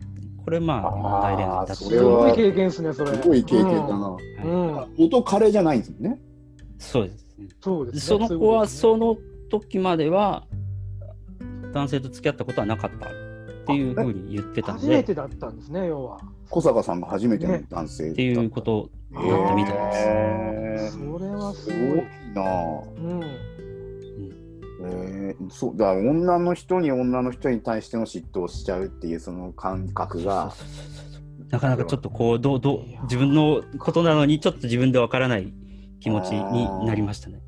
[0.49, 3.13] これまあ、大恋愛だったすそれはごい経験ですね、それ。
[3.13, 4.17] すごい経験だな。
[4.97, 6.19] 元彼じゃないんですもんね。
[6.79, 7.27] そうです。
[7.61, 8.01] そうですね。
[8.01, 9.19] その子はその
[9.51, 10.47] 時までは
[11.75, 13.11] 男性と付き合ったことはなかったっ
[13.67, 16.19] ていうふうに言ってたので、初めてだったんですね、要は。
[16.49, 20.99] 小坂さんが初めての男性だっていうことだったみたいです。
[20.99, 22.07] それはすすごい。
[22.33, 22.97] なぁ。
[22.97, 23.58] うん。
[24.81, 30.53] えー、そうだ女の人に女の人に対しての嫉妬をしちゃうっていうその感覚が
[31.51, 35.53] なかなかちょっとこうどうどう自分のことなのにちょっと自分でわからない
[36.01, 37.41] 気持ちになりましたね。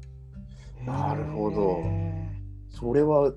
[0.84, 1.82] なるほど。
[1.84, 2.30] へ
[2.70, 3.32] それは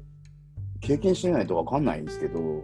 [0.79, 2.63] 経験してないと分かんないんですけど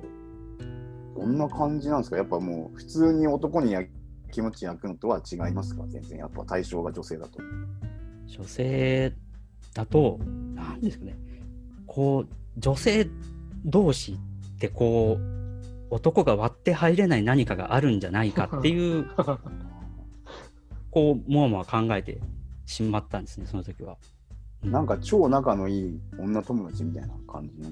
[1.15, 2.17] どんな感じなんですか？
[2.17, 3.84] やっぱもう普通に男にや
[4.32, 5.84] 気持ち焼くのとは違いますか？
[5.88, 6.19] 全然。
[6.19, 7.39] やっぱ対象が女性だと。
[8.27, 9.13] 女性
[9.74, 10.20] だと
[10.55, 11.17] 何ですかね
[11.88, 13.07] こう女性
[13.65, 15.39] 同士ってこう
[15.91, 19.38] 男が割って入れない何かがあるんじゃないかっていうー
[20.91, 22.20] こうもわもわ考えて
[22.65, 23.97] しまったんですねその時は。
[24.63, 27.70] うなんか超仲のいい女友達みたいな感じの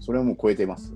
[0.00, 0.92] それはもう超えてます？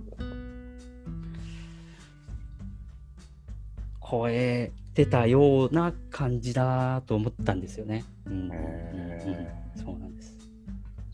[4.08, 8.04] 超えてたような感じだと思ったんですよね。
[8.26, 10.35] うんへうんそうなんです。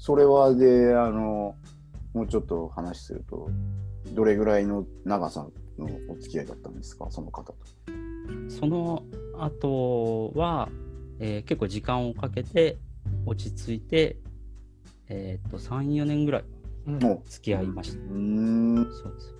[0.04, 1.54] それはで、あの、
[2.12, 3.48] もうちょっと話すると、
[4.14, 5.46] どれぐらいの長さ
[5.78, 7.56] のお付き合いだったんですか、その方と。
[8.48, 9.04] その
[9.38, 10.68] 後は、
[11.20, 12.78] えー結構時間をかけて
[13.26, 14.16] 落ち着いて、
[15.08, 16.44] えーっと3、4年ぐらい
[17.26, 17.98] 付き合いました。
[18.00, 19.34] う、ん、そうです。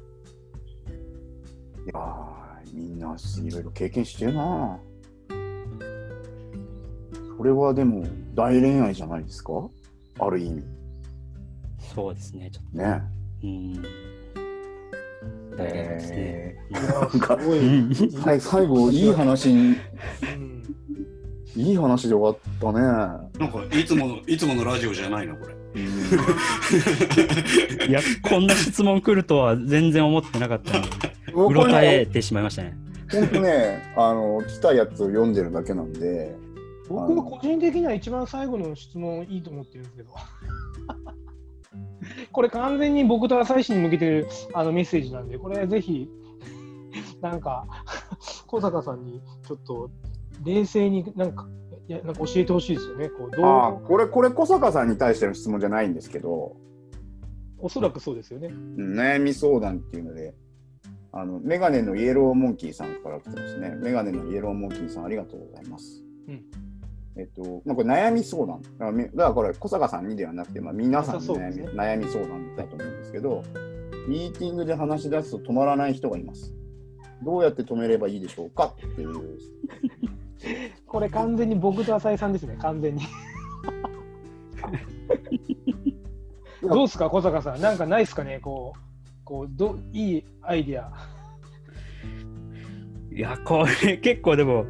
[1.87, 4.79] いやー、みんないろいろ経験してるな
[7.37, 8.05] それはでも、
[8.37, 9.69] 大恋愛じゃないですか？
[10.27, 10.63] ある意味。
[11.95, 12.51] そうですね。
[12.51, 13.03] ちょっね。
[13.41, 13.83] と、うん。
[15.57, 16.17] 大変ですね。
[16.19, 17.39] えいやなんか
[18.41, 20.53] 最後、いい話に、うん
[21.55, 22.81] いい話で終わったね。
[23.39, 25.55] なんかいつものいつものラジオじゃないのこれ。
[27.89, 30.89] いや、こんな質問来るとは全然思ってなかったので、
[31.29, 32.75] うろ僕たえね、てしまいましたね。
[33.11, 36.35] 本当ね、あの、来たやつを読んでるだけなんで、
[36.89, 40.11] 僕は個人的には一番最後の質問いいと思ってるんですけど。
[42.33, 46.09] これ完全に僕と浅井氏に向けてるあのメッセージなんで、これぜひ、
[47.21, 47.67] なんか、
[48.47, 49.91] 小坂さんにちょっと
[50.45, 51.49] 冷静になんか、
[51.89, 53.09] いやなんか教えてほしいですよね。
[53.09, 56.57] こうどうああ、これ、これ小坂さんに対しての質問じゃないんですけど、
[57.59, 58.49] おそらくそうですよね。
[58.49, 60.35] うん悩み相談っていうので、
[61.13, 63.75] あの、メガネのイエローモンキーさんから来てますね。
[63.77, 66.05] メガネのイエローモンキーさん、ありがとうございます。
[66.29, 66.72] うん
[67.17, 68.63] えっと、まあ、これ悩み相談。
[68.63, 73.43] だからみだからこれ、小坂さんにではなくて、まあ、皆さんの悩み,、悩み相談だと思うんですけど、
[74.09, 76.55] ミーティングで話し出すと止まらない人がいます。
[77.23, 79.39] どうやって止めればいいでしょうかっていう。
[80.87, 83.03] これ完全に僕と浅井さんですね、完全に。
[86.63, 87.61] どうですか、小坂さん。
[87.61, 88.81] なんかないですかね、こう、
[89.25, 90.93] こうどいいアイディア。
[93.15, 94.65] いや、これ結構でも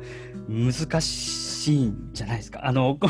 [0.48, 2.66] 難しいんじゃないですか？
[2.66, 2.98] あの、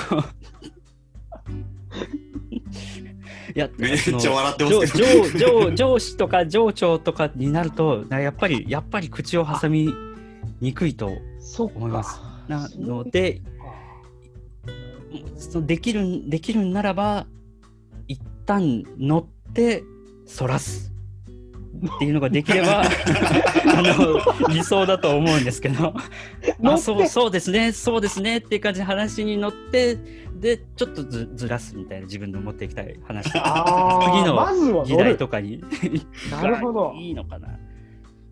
[3.55, 9.93] いや、めっちゃ笑ってますけ上上上上司とか上長とかになると、なやっぱり、やっぱり口を挟み
[10.61, 11.11] にくいと
[11.59, 12.21] 思います。
[12.49, 13.43] なので、
[15.37, 17.27] そのできるんできるんならば、
[18.09, 19.83] 一旦乗って、
[20.27, 20.92] そらす。
[21.85, 22.85] っていうのができればあ
[23.83, 25.95] の理想だと思うんですけど。
[26.65, 27.73] あそうそうですね。
[27.73, 29.97] そうですねっていう感じで話に乗って
[30.35, 35.17] でちょっとずずらすみたいな自分の持っていきたい話次の議題。
[35.17, 35.63] とかに。
[36.31, 36.93] なるほど。
[36.95, 37.49] いいのかな。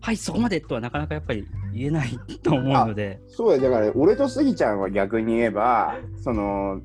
[0.01, 3.19] はいそこまでとはなかなかやっぱり言えないと思うので。
[3.27, 6.81] そうだよだから俺とスギちゃんは逆に言えばその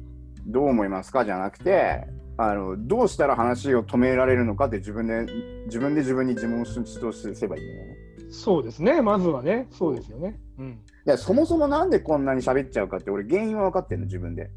[0.46, 2.06] どう思いますかじゃなくて
[2.38, 5.26] あのどうしたら話を止められるのかって自分で
[5.66, 7.96] 自分で自分に自問しとすればいいんだよね。
[8.28, 10.38] そうですね、まずはね、そうですよね。
[10.58, 10.66] うん。
[10.66, 14.50] いやそもそもなんでこんなに喋っちゃうかって俺原因は分かってるの自分で。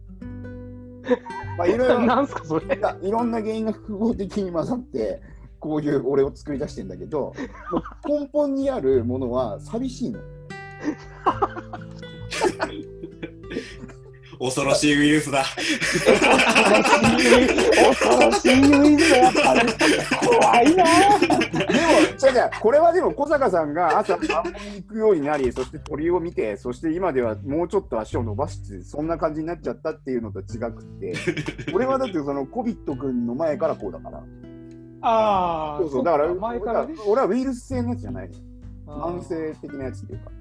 [1.58, 2.80] まあいろいろ なんすか、それ。
[3.02, 5.22] いろんな原因が複合的に混ざって
[5.60, 7.34] こういう俺を作り出してんだけど
[8.08, 10.20] 根本にあるものは寂しいの。
[14.40, 15.44] 恐ろしいウイルスだ。
[15.44, 16.10] 恐
[18.22, 19.62] ろしいウイルスだやっぱり。
[20.26, 20.86] 怖いな。
[21.20, 31.14] でも、違う違う、これはでも小坂さんが朝散歩に行くようになり、そして鳥を見て、そして今ではもうちょっと足を伸ばして、そんな感じになっちゃったっていうのと違くって、
[31.74, 34.24] 俺はだってそのコビット君の前からこうだから。
[35.02, 36.96] ああ、そうそう、だから前からね。
[37.06, 38.30] 俺はウイルス性のやつじゃない
[38.88, 40.32] 慢性的なやつっていうか。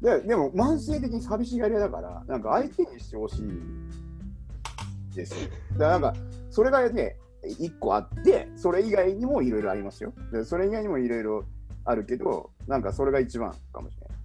[0.00, 5.50] ででも慢性的に寂しがり屋だから、なんか相手にしてほしいですよ。
[5.72, 6.14] だからなんか、
[6.50, 7.16] それがね、
[7.58, 10.12] 一個あって、それ以外にもいろいろありますよ。
[10.32, 11.44] でそれ以外にもいろいろ
[11.84, 14.18] あるけど、なんかそれが一番かもしれない。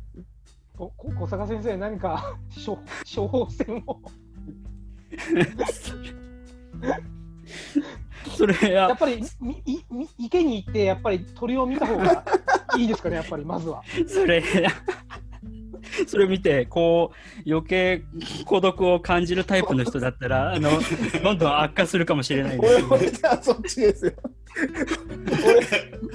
[0.77, 2.79] おこ小坂先生、何か処
[3.15, 3.99] 処方箋を。
[8.35, 12.23] それはやっぱりみいみ池に行って、やっぱり鳥を見た方が
[12.77, 13.83] いいですかね、やっぱりまずは。
[14.07, 14.43] それ、
[16.07, 17.11] それを見て、こ
[17.45, 18.03] う、余計
[18.45, 20.69] 孤独を感じるタイプの人だったら、あの、
[21.23, 23.11] どんどん悪化するかもしれないですけど俺俺
[23.41, 24.13] そっちですよ。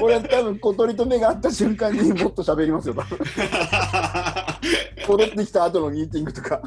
[0.01, 3.19] 俺、俺多分小鳥と目が合った瞬間にもっと喋りますよ、多分
[5.09, 6.61] 戻ってきた後のミーティングとか。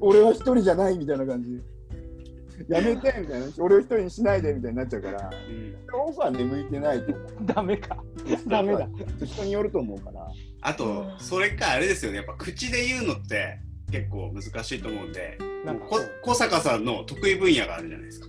[0.00, 1.60] 俺は一人じゃないみたいな感じ。
[2.68, 3.46] やめてみたいな。
[3.58, 5.30] 俺を一人にしないでみたいになっちゃうから。
[5.94, 7.28] オファーね向いてないと思う。
[7.42, 7.96] ダメか。
[8.46, 8.88] ダメだ。
[9.24, 10.26] 人によると思うから。
[10.60, 13.58] あと、それかあれですよね、やっぱ口で言うのって
[13.90, 18.26] 結構難しいと思うんで、なんかこ小坂さんの得意分野があるじゃないですか。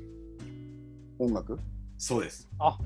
[1.20, 1.60] 音楽？
[1.98, 2.48] そうです。
[2.60, 2.78] あ。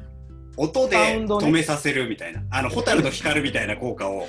[0.58, 4.28] 音で止めさせるみたいな、あの、ホタルの光るみたいな効果を。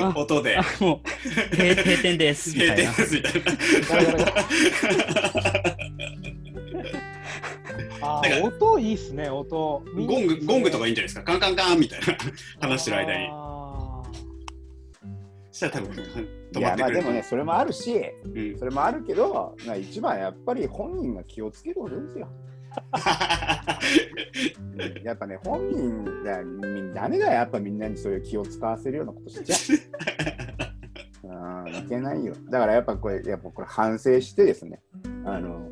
[0.00, 0.12] あ。
[0.16, 0.56] 音で。
[0.56, 1.08] あ、もう、
[1.54, 2.92] 閉閉店です、みたいな。
[8.44, 9.82] 音いいっすね、音。
[9.94, 11.22] ゴング、ゴングとかいいんじゃないですか。
[11.22, 12.16] カンカンカンみたいな
[12.68, 13.28] 話してる間に。
[13.30, 13.62] あ
[15.52, 15.90] したら多分
[16.52, 17.94] 止いやまってくるまあでもね、それもあるし、
[18.24, 22.28] うんそれもあるけど、まあ、一番やっぱり本人が気をつけることですよ。
[25.04, 29.56] やっぱね、本人だ、みダメだよ、やっぱみんなにそういう気を使わせるようなことしちゃ
[31.22, 31.28] う。
[31.68, 32.34] うん、いけないよ。
[32.50, 34.80] だからやっぱこれ、やっぱこれ反省してですね、
[35.24, 35.68] あの、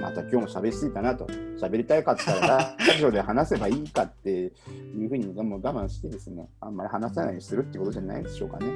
[0.00, 1.26] また今日も喋りすぎたなと、
[1.60, 8.66] 喋りたいかったら、ラジオで話せばいいかっていうふうにもう我慢してですね、あんまり話さないようにするってことじゃないでしょうかね。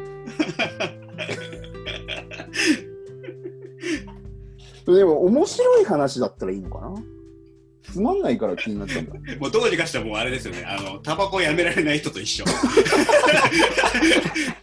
[4.86, 6.94] でも面白い話だったらいいのかな？
[7.90, 9.12] つまんないから気になったんだ。
[9.38, 10.64] もうどうにかしてはもうあれですよね。
[10.66, 12.44] あの、タバコをやめられない人と一緒。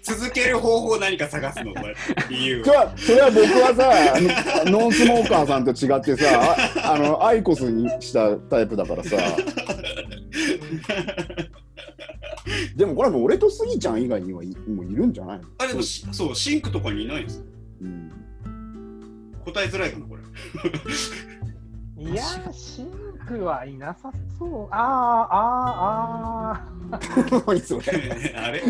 [0.02, 1.96] 続ける方法を何か探すの、これ
[2.30, 2.72] 理由そ。
[2.72, 9.16] れはそれは僕はさあのノンスモーカーさんと違ってさああのアイコスにしたタイプだからさ
[12.76, 17.44] でもこれはもう俺とスギちゃん以外にはいもういるんじゃないの、あれでもし、そう、シンクとかにいないんです
[17.82, 18.12] うん、
[19.46, 20.22] 答えづらいかな、これ。
[22.04, 24.68] ーいやー、シンクはいなさそう。
[24.72, 27.44] あーあー、あー。
[27.48, 27.84] 何それ。
[28.36, 28.62] あれ？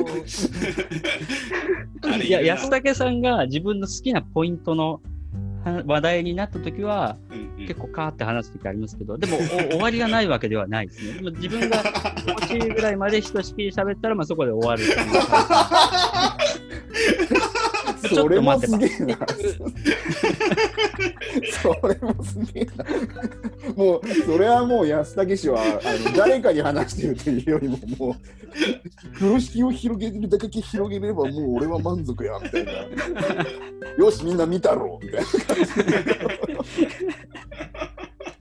[2.25, 5.01] いや、安武さんが自分の好きなポイントの
[5.65, 7.67] は話題になったときは、うんうん。
[7.67, 9.39] 結構カーって話すときありますけど、でもお
[9.73, 11.13] 終わりがないわけではないですね。
[11.13, 11.83] でも自分が
[12.27, 14.83] 欲しいぐらいまでひとしきり喋ったら、まあ、そこで終わる
[18.15, 19.17] ちょそれもっと待てばすげえな
[21.61, 22.85] それもすげえな。
[23.75, 25.65] もうそれはもう安武氏はあ
[26.09, 28.15] の誰かに話してるというよりももう
[29.13, 32.71] 風呂敷を広げるだけ広げればもう俺は満足やみたいな。
[33.97, 35.27] よしみんな見たろうみたいな。
[35.27, 35.71] 感じ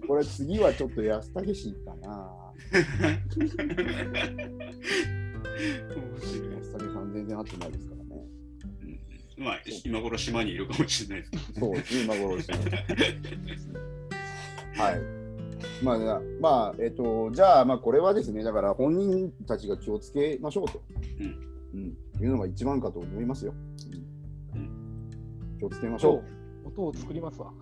[0.06, 2.28] これ次はちょっと安武氏かな。
[2.72, 2.88] 安
[6.78, 7.94] 武さん全然会ってないですか？
[9.40, 11.66] まあ、今頃島にいるかもしれないですけど。
[11.66, 12.58] そうですね、今頃ですね。
[14.76, 15.00] はい。
[15.82, 20.82] まあ、じゃあまあ、えっ、と、じゃあ、まあ、これはですね、だから本人たちが気をつけましょうと。
[21.20, 21.36] うん。
[21.72, 21.96] うん。
[22.22, 23.54] いうのが一番かと思いますよ。
[24.54, 25.56] うん。
[25.58, 26.22] 気をつけましょ
[26.66, 27.50] 音を作りますわ。
[27.50, 27.60] う。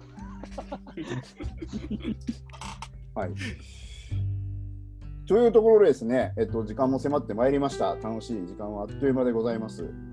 [3.18, 3.31] はい。
[5.29, 7.95] というところでですね、えっ、と、時間も迫ってまいりました。
[7.95, 10.08] 楽しい時間はあっという間でございます。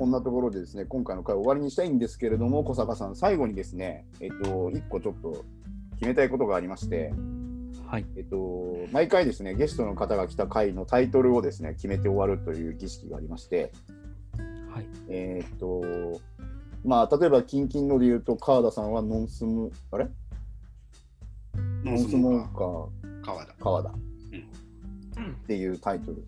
[0.00, 5.44] こんなところでですね、今回の回終わりにしたいんですけれども、小坂さん、最後にですね、えっ、と、一個ちょっと
[5.98, 7.12] 決めたいことがありまして、
[7.86, 8.06] はい。
[8.16, 13.72] えっと、毎回ですね、ゲストの方が来た回のタイトルをですね、決めて終わるという儀式がありまして、
[14.70, 14.86] はい。
[15.10, 16.18] えーっと、
[16.82, 20.08] まあ、例えば、キンキンので言うと、川田さんはノンスム、あれ？
[21.84, 23.54] ノンスモーカー川田。
[23.60, 23.94] 川田っ
[25.46, 26.24] ていうタイトル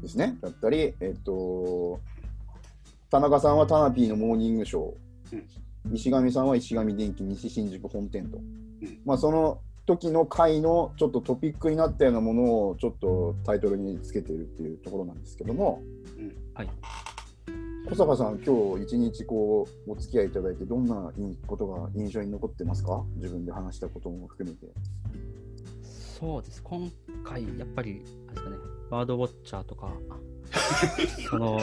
[0.00, 0.38] ですね。
[0.40, 2.00] だったり、えっと、
[3.12, 8.38] 田中さんはタナピーのモーニングショー、石上さんは石上電機西新宿本店と、
[9.04, 15.82] まあ、その時の回のちょっとトピックになったようなものをちょっとタイトルにつけているっていうところなんですけども、
[16.54, 16.70] はい。
[17.90, 21.12] 小坂さん、今日一日こうお付き合いいただいて、どんな
[21.46, 23.04] ことが印象に残ってますか？
[23.16, 24.72] 自分で話したことも含めて。
[26.18, 26.62] そうです。
[26.62, 26.90] 今
[27.22, 28.56] 回、やっぱり、あれですかね、
[28.92, 29.88] バードウォッチャーとか、
[31.30, 31.58] その、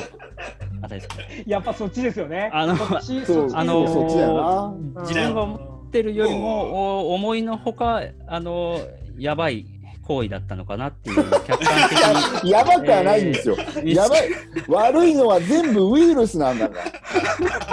[0.82, 1.44] あたりですかね。
[1.46, 2.50] やっぱそっちですよね。
[2.52, 8.80] あのそっちそうそっちあの自分が思ってるよりも、お思いのほか、あの、
[9.16, 9.68] やばい
[10.08, 12.50] 行為だったのかなっていう、客観的に。
[12.50, 13.56] やばくはないんですよ。
[13.58, 14.22] ーやばい。
[14.68, 16.80] 悪いのは全部ウイルスなんだか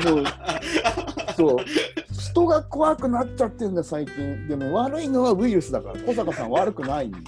[0.04, 0.10] ら。
[0.12, 0.24] もう、
[1.34, 1.56] そう。
[2.12, 4.48] 人が怖くなっちゃってるんだ、最近。
[4.48, 6.00] でも悪いのはウイルスだから。
[6.00, 7.18] 小坂さん悪くないんだ。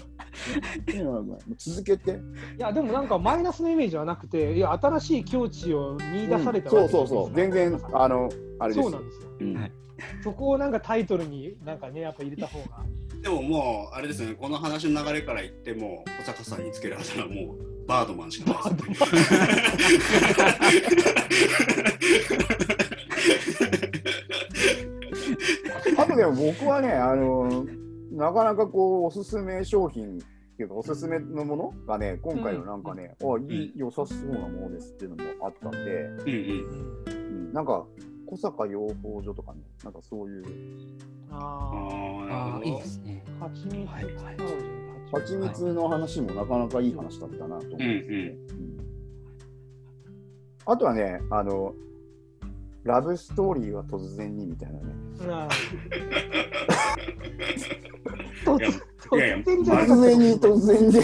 [1.57, 2.13] 続けて。
[2.13, 2.15] い
[2.61, 7.35] やでもなんかマイナスのイメージはなくて、いや新しい境地を見出されたそうそうそう。
[7.35, 8.29] 全然、あの、
[8.59, 9.05] あれですよそうなん。
[9.05, 9.29] ですよ。
[10.23, 12.85] そこをなんかタイトルになんかねやっぱ入れた方が。
[13.21, 19.05] でももう、あれですよね、この話の流れから言っても、小坂さんにつけるあだ名はもう、バードマンしかないです。
[26.01, 27.65] あとでも僕はね、あの、
[28.19, 30.21] なかなかこう、おすすめ商品っ
[30.57, 37.07] ていうか、おすすめのものがね、今回のなんかね、あ、いい、良さそうなものですっていうのもあったんで、うんうん。
[37.07, 37.87] うん、なんか、
[38.27, 40.45] 小坂養蜂所とかね、なんかそういう、
[41.31, 43.25] ああいいですね。
[43.41, 44.37] あ、蜂蜜はいはい。
[45.13, 48.37] 蜂蜜の話もなかなかいい話だったなと思うんですよね。
[48.51, 48.79] うん。
[50.67, 51.73] あとはね、あの、
[52.89, 54.87] ラブストーリーは突然にみたいなね。
[59.13, 61.03] あいやいや突然に突然で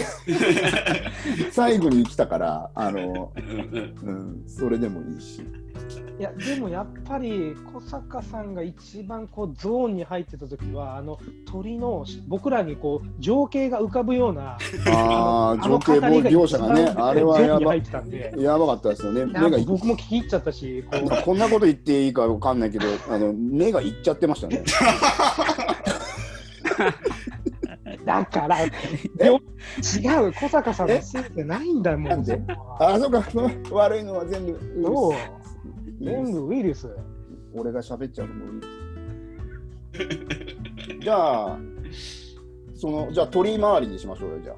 [1.51, 3.31] 最後に来たから、あの、
[4.03, 5.43] うんそれでもいいし。
[6.17, 14.57] いやでもやっぱり小坂さんが一番こうゾーンに入ってた時はあの鳥の僕らにこう情景が浮かぶような
[14.95, 17.75] ああ、情景描写がね、あれはやば。
[17.75, 19.25] やばかったですよね。
[19.25, 24.63] 目がい僕も聞き入っちゃったし、こうこんなこと言っていいかわかんないけど、あの目がいっちゃってましたね。
[28.05, 28.61] だから、
[29.25, 29.41] よ
[29.77, 32.11] 違う、小坂さんのせいじゃないんだもん。
[32.79, 33.23] あ、そうか、
[33.71, 34.55] 悪いのは全部ウ
[35.99, 36.87] イ全す部ウイルス。
[37.53, 38.73] 俺が喋っちゃうのもいいです。
[41.01, 41.57] じゃあ、
[42.75, 44.57] その、じゃあ鳥回りにしましょうよ、じゃあ。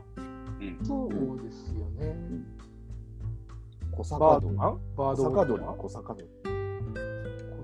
[0.83, 1.09] そう
[1.41, 2.17] ですよね。
[3.91, 4.41] 小坂鳥。
[4.41, 4.79] バードマン？
[4.97, 5.63] バード小坂鳥。
[5.63, 6.27] 小坂鳥。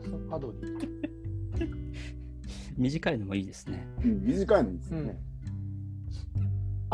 [0.02, 0.58] 小坂鳥。
[2.78, 3.86] 短いのもいいですね。
[4.04, 5.20] うん、短いのいいですよね。
[5.28, 5.33] うん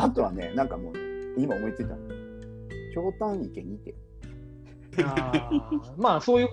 [0.02, 1.00] あとはね、なんかもうね、
[1.36, 1.98] 今思いついたの。
[2.94, 3.94] 京丹池にて。
[5.04, 6.48] あー まあ、そういう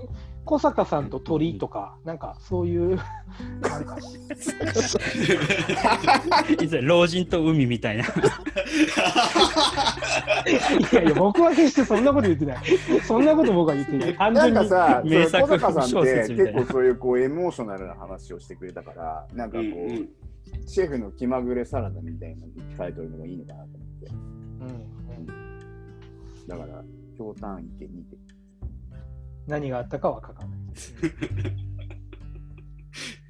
[0.45, 2.97] 小坂さんと鳥とか、なんかそういう、
[3.61, 3.97] なんか、
[6.61, 8.03] いずれ老人と海みたいな。
[8.03, 8.07] い
[10.95, 12.57] やいや、僕は決してそんなこと言ってない。
[13.03, 14.15] そんなこと僕は言ってない。
[14.15, 14.69] 単なん純に。
[14.69, 20.09] かさ、その名作小坂さん小って結構そういうこうエモーショナルな話をしてくれたから、なんかこう、うんうん
[20.65, 22.45] シェフの気まぐれサラダみたいな
[22.77, 24.07] タイトルのがいいのかなと思って。
[24.07, 25.27] うん
[26.47, 26.81] だから、
[27.17, 28.15] 京丹池にて。
[29.47, 30.49] 何があったかは書かない。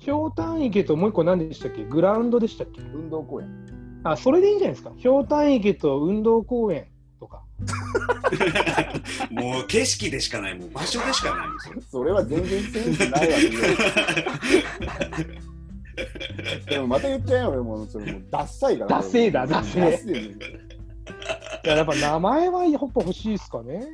[0.06, 1.84] 氷炭池ともう一個何でしたっけ？
[1.86, 2.82] グラウンドでしたっけ？
[2.82, 3.50] 運動公園。
[4.04, 4.92] あ、それでいいんじゃないですか。
[5.04, 6.88] 氷炭池と運動公園
[7.20, 7.44] とか。
[9.32, 11.82] もう景色でしかない、もう場所でしかないんですよ。
[11.92, 13.52] それは全然センスないわけよ。
[16.70, 18.90] でもまた言っちゃうよ、俺もうそれもうダッサいから。
[18.90, 20.38] ダッセーだダッセー
[21.68, 23.88] や、やっぱ名前はやっぱ欲しいですかね。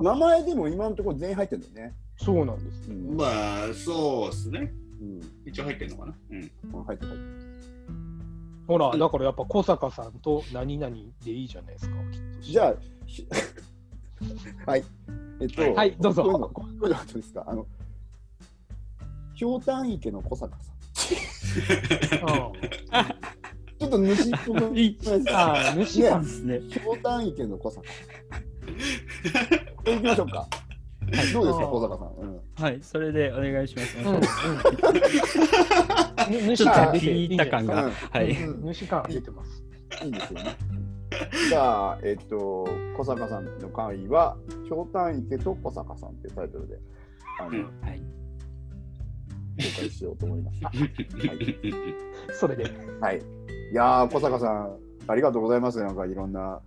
[0.00, 1.94] 名前でも今のところ全員入ってるんだよね。
[2.16, 2.90] そうなんです。
[2.90, 3.16] うん。
[3.16, 4.72] まあ、そうですね。
[5.00, 6.14] うん、一応入ってんのかな。
[6.30, 6.40] うん。
[6.40, 7.48] 入ってる入ってる。
[8.66, 10.94] ほら、だからやっぱ小坂さんと何々
[11.24, 11.96] でいいじゃないですか。
[12.12, 12.74] きっとじゃあ、
[13.06, 13.26] ひ
[14.66, 14.84] はい。
[15.40, 17.44] えっと、はいどうぞこういうのこういうのどうですか？
[17.46, 17.66] あの、
[19.38, 20.78] 氷炭池の小坂さん。
[23.78, 24.98] ちょっと主っぽくいい
[25.32, 26.18] ああ、主ねか。
[26.20, 26.60] ですね。
[26.84, 27.82] 氷炭池の小坂。
[29.84, 30.46] 行きましょうか。
[31.32, 32.08] どうですか、小坂さん。
[32.20, 33.98] うんはい、それでお願いします。
[33.98, 34.20] うんうん
[36.28, 37.86] 主ちょっ感出てと気に入った感が。
[37.86, 38.30] うんはい。
[38.44, 39.64] うん主感出てます。
[40.04, 40.56] いいですよね。
[41.48, 44.36] じゃあ、えっと、小坂さんの会は、
[44.68, 46.78] 氷炭池と小坂さんっていうタイトルで、
[47.40, 48.02] あの、うんはい。
[49.58, 50.60] 紹介しようと思います。
[50.66, 50.78] はい。
[52.32, 52.64] それで。
[53.00, 53.18] はい。
[53.18, 55.82] いやー、小坂さん、ありがとうございます。
[55.82, 56.60] なんかいろんな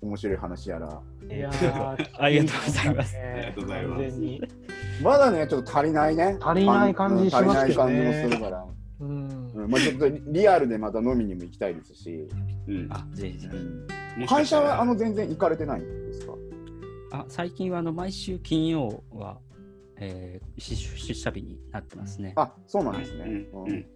[0.00, 1.02] 面白い話やら。
[1.30, 5.02] いやー ありがとうございますありがとうございます。
[5.02, 6.36] まだね、ちょっと足りないね。
[6.40, 8.66] 足りない感じしますけどねうん足りない感じもするから。
[9.00, 12.28] うんうん、まあちょっとリアルでまた飲みにも行きたいですし。
[12.66, 12.86] うん。
[12.90, 13.48] あ、ぜひぜ
[14.18, 14.26] ひ。
[14.26, 16.34] 会社はあの全然行かれてないんですか？
[17.12, 19.38] あ、最近はあの毎週金曜は、
[19.96, 22.32] えー、出出社日になってますね。
[22.36, 23.24] あ、そうなんですね。
[23.52, 23.86] うんうん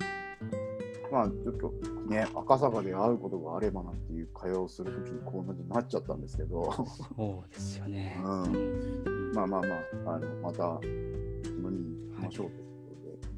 [1.10, 1.72] まあちょっと
[2.08, 6.72] ね、赤坂で会うことがあればなっていう会話をするときにこんなになっちゃったんですけど、
[7.16, 8.20] そうですよね。
[8.24, 13.28] うんうんまあまあまあ、あのまた飲みに行きましょうということで、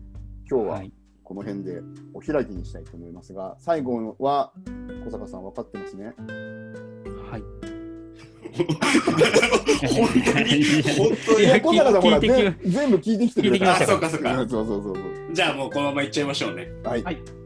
[0.50, 0.92] 今日ははい。
[1.22, 1.80] この辺で
[2.12, 4.52] お開きにしたいと思いますが、最後は
[5.06, 6.06] 小坂さん分かってますね。
[6.06, 7.42] はい。
[9.88, 11.60] 本当に、本当に。
[11.62, 14.36] 小坂さんほら全全部聞いてきてくれたあ、そうかそうか。
[14.36, 14.96] そうそうそうそう。
[15.32, 16.68] じゃあもうこのままいっちゃいましょうね。
[16.84, 17.02] はい。
[17.02, 17.43] はい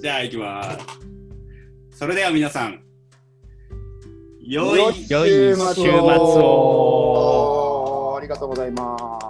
[0.00, 0.86] じゃあ行きます。
[1.98, 2.82] それでは皆さん、
[4.40, 7.26] 良い週末を
[8.16, 8.96] ありがとうございま